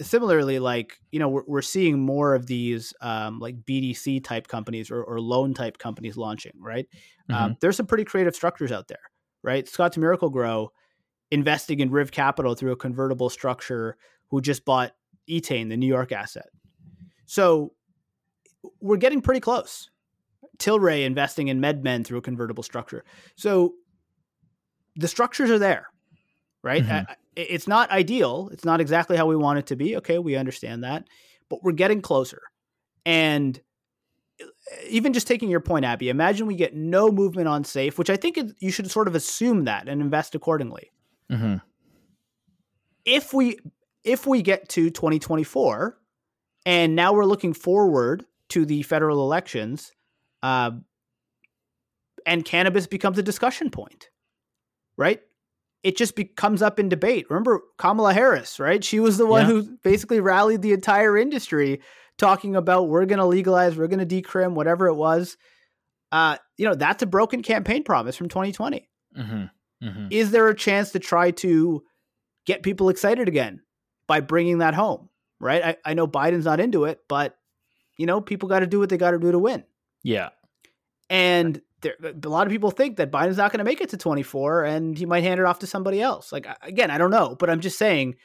[0.00, 4.48] Uh, similarly, like you know, we're, we're seeing more of these um, like BDC type
[4.48, 6.86] companies or, or loan type companies launching, right?
[7.28, 7.44] Um, mm-hmm.
[7.44, 8.98] Um, there's some pretty creative structures out there,
[9.42, 9.68] right?
[9.68, 10.70] Scotts Miracle-Gro
[11.30, 13.96] investing in Riv Capital through a convertible structure,
[14.30, 14.92] who just bought
[15.28, 16.48] Etain, the New York asset.
[17.26, 17.72] So
[18.80, 19.90] we're getting pretty close.
[20.58, 23.04] Tilray investing in MedMen through a convertible structure.
[23.36, 23.74] So
[24.96, 25.86] the structures are there,
[26.62, 26.82] right?
[26.82, 27.12] Mm-hmm.
[27.36, 28.48] It's not ideal.
[28.52, 29.96] It's not exactly how we want it to be.
[29.98, 31.04] Okay, we understand that,
[31.48, 32.42] but we're getting closer.
[33.06, 33.60] And
[34.88, 38.16] even just taking your point, Abby, imagine we get no movement on safe, which I
[38.16, 40.90] think you should sort of assume that and invest accordingly.
[41.30, 41.56] Mm-hmm.
[43.04, 43.58] If we
[44.04, 45.98] if we get to 2024
[46.66, 49.92] and now we're looking forward to the federal elections
[50.42, 50.70] uh,
[52.26, 54.10] and cannabis becomes a discussion point
[54.96, 55.20] right
[55.82, 59.52] it just becomes up in debate remember kamala harris right she was the one yeah.
[59.52, 61.80] who basically rallied the entire industry
[62.16, 65.36] talking about we're going to legalize we're going to decrim whatever it was
[66.10, 69.44] uh, you know that's a broken campaign promise from 2020 mm-hmm.
[69.82, 70.08] Mm-hmm.
[70.10, 71.84] is there a chance to try to
[72.46, 73.60] get people excited again
[74.08, 75.08] by bringing that home,
[75.38, 75.62] right?
[75.64, 77.36] I, I know Biden's not into it, but
[77.96, 79.64] you know, people got to do what they got to do to win.
[80.02, 80.30] Yeah.
[81.10, 83.96] And there, a lot of people think that Biden's not going to make it to
[83.96, 86.32] 24 and he might hand it off to somebody else.
[86.32, 88.16] Like, again, I don't know, but I'm just saying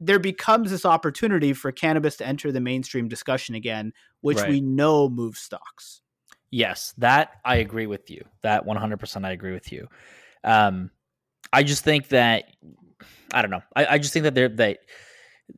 [0.00, 4.50] there becomes this opportunity for cannabis to enter the mainstream discussion again, which right.
[4.50, 6.02] we know moves stocks.
[6.50, 8.24] Yes, that I agree with you.
[8.42, 9.88] That 100% I agree with you.
[10.44, 10.90] Um,
[11.52, 12.44] I just think that
[13.32, 13.62] I don't know.
[13.74, 14.78] I, I just think that they're they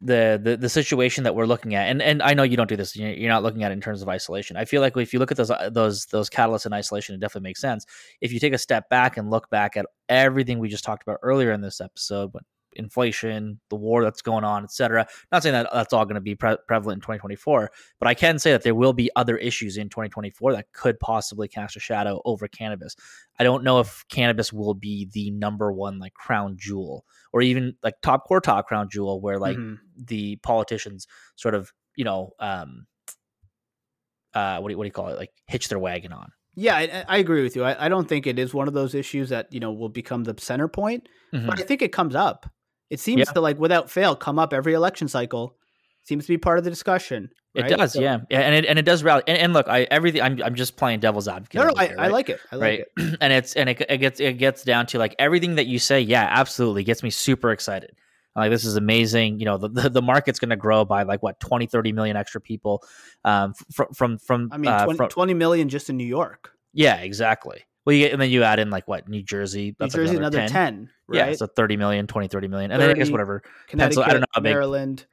[0.00, 2.76] the, the the situation that we're looking at, and and I know you don't do
[2.76, 2.96] this.
[2.96, 4.56] You're not looking at it in terms of isolation.
[4.56, 7.48] I feel like if you look at those those those catalysts in isolation, it definitely
[7.48, 7.86] makes sense.
[8.20, 11.18] If you take a step back and look back at everything we just talked about
[11.22, 12.32] earlier in this episode,
[12.76, 15.06] inflation, the war that's going on, etc.
[15.32, 18.38] Not saying that that's all going to be pre- prevalent in 2024, but I can
[18.38, 22.20] say that there will be other issues in 2024 that could possibly cast a shadow
[22.24, 22.96] over cannabis.
[23.38, 27.74] I don't know if cannabis will be the number one like crown jewel or even
[27.82, 29.74] like top quartile crown jewel where like mm-hmm.
[29.96, 31.06] the politicians
[31.36, 32.86] sort of, you know, um
[34.34, 35.18] uh what do you, what do you call it?
[35.18, 36.32] Like hitch their wagon on.
[36.58, 37.64] Yeah, I, I, agree with you.
[37.64, 40.24] I, I, don't think it is one of those issues that you know will become
[40.24, 41.46] the center point, mm-hmm.
[41.46, 42.50] but I think it comes up.
[42.90, 43.24] It seems yeah.
[43.24, 45.56] to like without fail come up every election cycle.
[46.02, 47.30] Seems to be part of the discussion.
[47.56, 47.70] Right?
[47.70, 49.22] It does, so, yeah, yeah, and it and it does rally.
[49.26, 50.20] And, and, look, I everything.
[50.20, 51.58] I'm I'm just playing devil's advocate.
[51.58, 51.98] No, no, I, right?
[51.98, 52.38] I, like it.
[52.52, 53.04] I like right?
[53.04, 53.18] it.
[53.20, 56.00] and it's and it, it gets it gets down to like everything that you say.
[56.00, 57.96] Yeah, absolutely, gets me super excited.
[58.36, 59.40] like this is amazing.
[59.40, 62.16] You know, the the, the market's going to grow by like what 20, 30 million
[62.16, 62.84] extra people.
[63.24, 66.52] Um, from from from I mean, uh, 20, from, 20 million just in New York.
[66.74, 67.64] Yeah, exactly.
[67.86, 70.16] Well, you get, and then you add in like what New Jersey, New Jersey, like
[70.18, 70.74] another, another 10.
[70.74, 71.28] 10 right?
[71.28, 72.72] Yeah, so 30 million, 20, 30 million.
[72.72, 73.42] And 30, then I guess whatever.
[73.68, 74.42] Connecticut, I don't know big.
[74.42, 75.06] Maryland,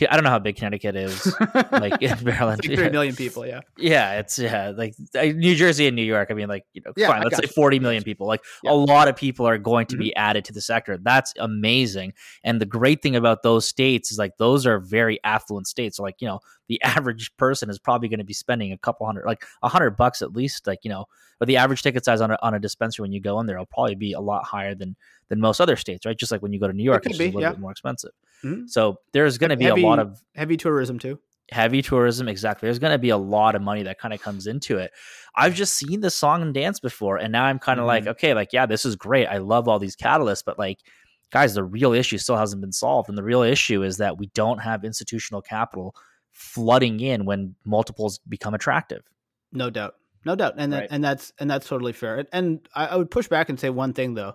[0.00, 1.34] I don't know how big Connecticut is,
[1.72, 2.60] like in Maryland.
[2.66, 3.46] Like three million people.
[3.46, 3.60] Yeah.
[3.78, 6.28] Yeah, it's yeah, like New Jersey and New York.
[6.30, 7.22] I mean, like you know, Yeah, fine.
[7.22, 8.26] Let's say forty million people.
[8.26, 8.72] Like Yeah.
[8.72, 8.90] Mm-hmm.
[8.90, 10.98] a lot of people are going to be added to the sector.
[10.98, 12.12] That's amazing.
[12.44, 15.96] And the great thing about those states is like those are very affluent states.
[15.96, 19.06] So like you know, the average person is probably going to be spending a couple
[19.06, 20.66] hundred, like a hundred bucks at least.
[20.66, 21.06] Like you know,
[21.38, 23.58] but the average ticket size on a, on a dispensary when you go in there
[23.58, 24.96] will probably be a lot higher than
[25.28, 26.16] than most other states, right?
[26.16, 27.50] Just like when you go to New York, could it's just be, a little yeah.
[27.50, 28.12] bit more expensive.
[28.44, 28.68] Mhm.
[28.68, 31.18] So there's going to be Heavy- a lot of Heavy tourism too.
[31.52, 34.48] heavy tourism exactly there's going to be a lot of money that kind of comes
[34.48, 34.90] into it
[35.36, 38.08] i've just seen this song and dance before and now i'm kind of like Mhm.
[38.08, 40.80] okay like yeah this is great i love all these catalysts but like
[41.30, 44.26] guys the real issue still hasn't been solved and the real issue is that we
[44.34, 45.94] don't have institutional capital
[46.32, 49.02] flooding in when multiples become attractive
[49.52, 50.88] No doubt, no doubt, and that, Right.
[50.90, 52.16] and that's and that's totally fair.
[52.18, 54.34] And- And I, I would push back and say one thing though.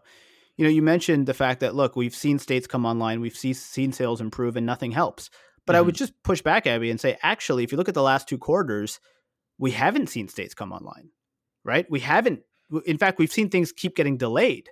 [0.58, 3.54] You know, you mentioned the fact that look, we've seen states come online, we've see,
[3.54, 5.30] seen sales improve, and nothing helps.
[5.66, 8.02] But I would just push back, Abby, and say actually, if you look at the
[8.02, 8.99] last two quarters,
[9.58, 11.10] we haven't seen states come online,
[11.64, 11.86] right?
[11.89, 12.41] We haven't.
[12.86, 14.70] In fact, we've seen things keep getting delayed.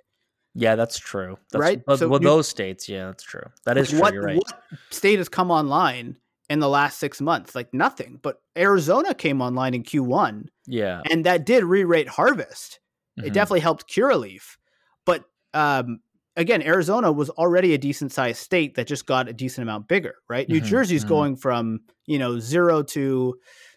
[0.54, 1.80] yeah that's true that's, Right?
[1.86, 4.52] but, So well you- those states yeah that's true that is true what, right what
[4.90, 6.16] state has come online
[6.48, 7.54] in the last six months?
[7.54, 8.18] Like nothing.
[8.20, 12.80] But Arizona came online in Q1, yeah and that did re-rate harvest.
[13.16, 13.32] It Mhm.
[13.32, 14.56] definitely helped Curaleaf.
[15.54, 16.00] Um,
[16.36, 20.14] again, Arizona was already a decent sized state that just got a decent amount bigger,
[20.28, 20.48] right?
[20.48, 21.08] New Mhm, Jersey's mhm.
[21.08, 23.34] going from, you know, zero to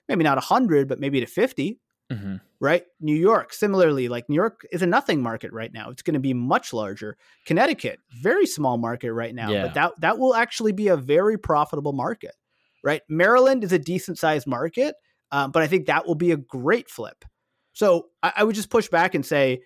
[0.07, 1.79] maybe not 100, but maybe to 50,
[2.11, 2.41] Mhm.
[2.59, 2.83] right?
[2.99, 5.89] New York, similarly, like New York is a nothing market right now.
[5.89, 7.17] It's going to be much larger.
[7.45, 9.63] Connecticut, very small market right now, Yeah.
[9.63, 12.35] but that, that will actually be a very profitable market,
[12.83, 13.01] right?
[13.09, 14.95] Maryland is a decent sized market,
[15.31, 17.25] um, but I think that will be a great flip.
[17.71, 19.61] So I, I would just push back and say,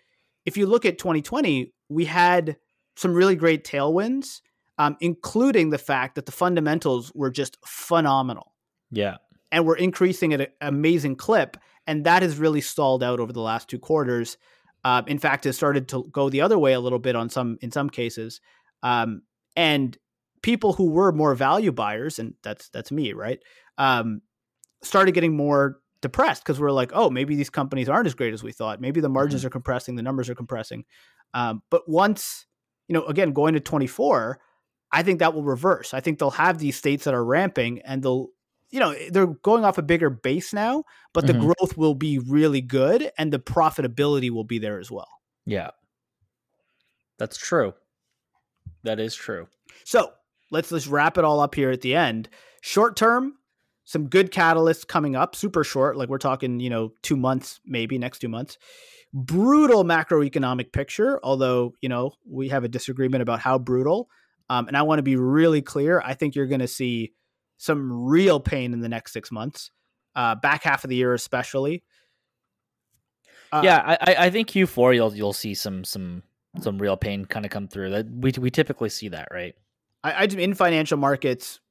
[0.48, 2.58] if you look at 2020, we had
[2.96, 4.42] some really great tailwinds,
[4.80, 8.54] um, including the fact that the fundamentals were just phenomenal
[8.90, 9.18] yeah
[9.52, 11.58] and we're increasing at an amazing clip.
[11.86, 14.38] And that has really stalled out over the last two quarters.
[14.84, 17.58] Um, in fact, has started to go the other way a little bit on some
[17.62, 18.42] in some cases.
[18.84, 19.24] Um,
[19.56, 19.98] and
[20.42, 23.40] people who were more value buyers, and that's that's me, right?
[23.78, 24.22] Um,
[24.84, 28.44] started getting more depressed because we're like, oh, maybe these companies aren't as great as
[28.44, 28.82] we thought.
[28.82, 30.86] Maybe the margins are compressing, the numbers are compressing.
[31.34, 32.46] Um, but once,
[32.88, 34.40] you know, again, going to 24,
[34.92, 35.94] I think that will reverse.
[35.94, 38.30] I think they'll have these states that are ramping and they'll,
[38.70, 40.84] you know, they're going off a bigger base now,
[41.14, 41.40] but the Mhm.
[41.42, 45.10] growth will be really good and the profitability will be there as well.
[45.46, 45.72] yeah
[47.18, 47.74] that's true
[48.84, 49.48] that is true
[49.84, 50.12] So
[50.52, 52.30] let's just wrap it all up here at the end.
[52.62, 53.38] Short term,
[53.88, 57.98] some good catalysts coming up, super short, like we're talking, you know, two months, maybe
[57.98, 58.58] next two months.
[59.14, 64.10] Brutal macroeconomic picture, although, you know, we have a disagreement about how brutal.
[64.50, 66.02] Um, and I want to be really clear.
[66.04, 67.14] I think you're going to see
[67.58, 69.72] some real pain in the next six months,
[70.18, 71.86] uh, back half of the year, especially.
[73.54, 76.24] Uh, yeah, I, I- I think Q4 you'll you'll see some some
[76.60, 77.92] some real pain kind of come through.
[77.92, 79.56] That we we typically see that, right?
[80.04, 81.62] I, I in financial markets,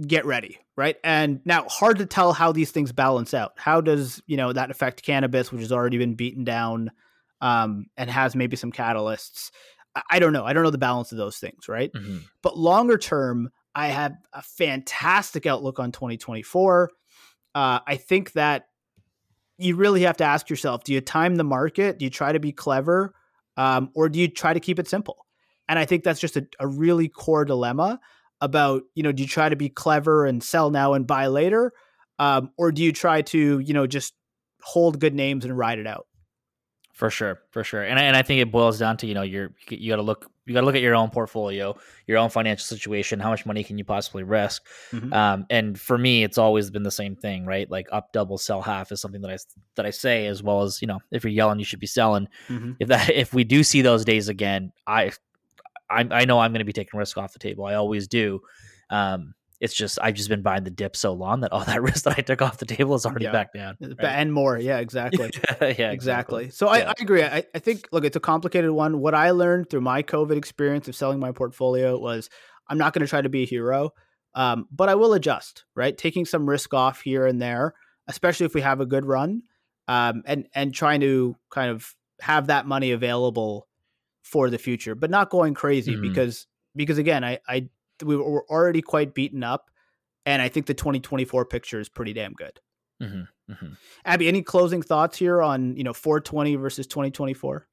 [0.00, 0.96] get ready, right?
[1.04, 3.52] And now, hard to tell how these things balance out.
[3.56, 6.90] How does you know that affect cannabis, which has already been beaten down,
[7.40, 9.50] um, and has maybe some catalysts?
[9.94, 10.44] I, I don't know.
[10.44, 11.92] I don't know the balance of those things, right?
[11.92, 12.22] Mhm.
[12.42, 16.90] But longer term, I have a fantastic outlook on 2024.
[17.54, 18.66] Uh, I think that
[19.58, 21.98] you really have to ask yourself: Do you time the market?
[21.98, 23.14] Do you try to be clever,
[23.56, 25.26] um, or do you try to keep it simple?
[25.68, 28.00] And I think that's just a, a really core dilemma
[28.44, 31.72] about you know do you try to be clever and sell now and buy later,
[32.18, 34.14] um, or do you try to you know just
[34.62, 36.06] hold good names and ride it out?
[36.92, 39.22] For sure, for sure, and I, and I think it boils down to you know
[39.22, 41.74] you're you got to look you got to look at your own portfolio,
[42.06, 45.12] your own financial situation, how much money can you possibly risk, Mhm.
[45.12, 47.68] um, and for me it's always been the same thing, right?
[47.68, 49.38] Like up double, sell half is something that I
[49.74, 52.28] that I say as well as you know if you're yelling you should be selling.
[52.48, 52.76] Mhm.
[52.78, 55.10] If that if we do see those days again, I
[55.94, 57.64] I, I know I'm going to be taking risk off the table.
[57.64, 58.40] I always do.
[58.90, 62.04] Um, it's just I've just been buying the dip so long that all that risk
[62.04, 63.32] that I took off the table is already Yeah.
[63.32, 63.76] back down.
[63.80, 63.98] Right?
[64.02, 65.30] And more, yeah, exactly.
[65.60, 66.50] yeah, exactly.
[66.50, 67.22] So I, I agree.
[67.22, 69.00] I, I think look, it's a complicated one.
[69.00, 72.28] What I learned through my COVID experience of selling my portfolio was
[72.68, 73.90] I'm not going to try to be a hero,
[74.34, 75.64] um, but I will adjust.
[75.74, 77.74] Right, taking some risk off here and there,
[78.08, 79.42] especially if we have a good run,
[79.88, 83.66] um, and and trying to kind of have that money available
[84.24, 86.02] for the future, but not going crazy Mhm.
[86.02, 87.68] because because again, I I
[88.04, 89.70] we were already quite beaten up,
[90.26, 92.58] and I think the 2024 picture is pretty damn good.
[93.00, 93.76] Mhm, mhm.
[94.04, 97.68] Abby, any closing thoughts here on you know 420 versus 2024?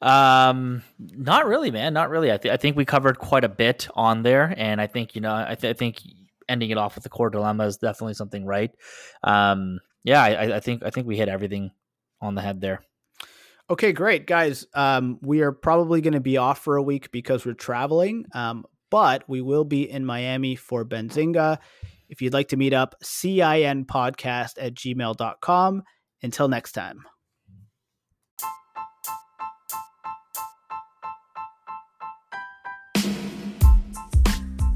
[0.00, 1.94] Um, not really, man.
[1.94, 2.32] Not really.
[2.32, 5.20] I, th- I think we covered quite a bit on there, and I think you
[5.20, 6.02] know, I, th- I think
[6.48, 8.72] ending it off with the core dilemma is definitely something right.
[9.22, 11.70] Um, yeah, I, I think I think we hit everything
[12.20, 12.82] on the head there.
[13.70, 14.66] Okay, great, guys.
[14.74, 18.64] Um, we are probably going to be off for a week because we're traveling, um,
[18.90, 21.58] but we will be in Miami for Benzinga.
[22.08, 25.82] If you'd like to meet up, CIN podcast at gmail.com.
[26.22, 27.04] Until next time.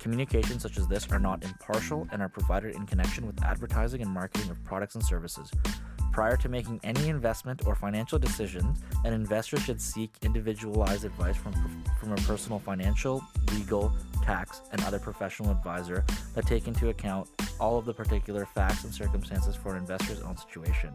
[0.00, 4.10] Communications such as this are not impartial and are provided in connection with advertising and
[4.10, 5.50] marketing of products and services.
[6.10, 11.52] Prior to making any investment or financial decisions, an investor should seek individualized advice from,
[12.00, 13.22] from a personal financial,
[13.52, 13.92] legal,
[14.24, 17.28] tax, and other professional advisor that take into account
[17.60, 20.94] all of the particular facts and circumstances for an investor's own situation.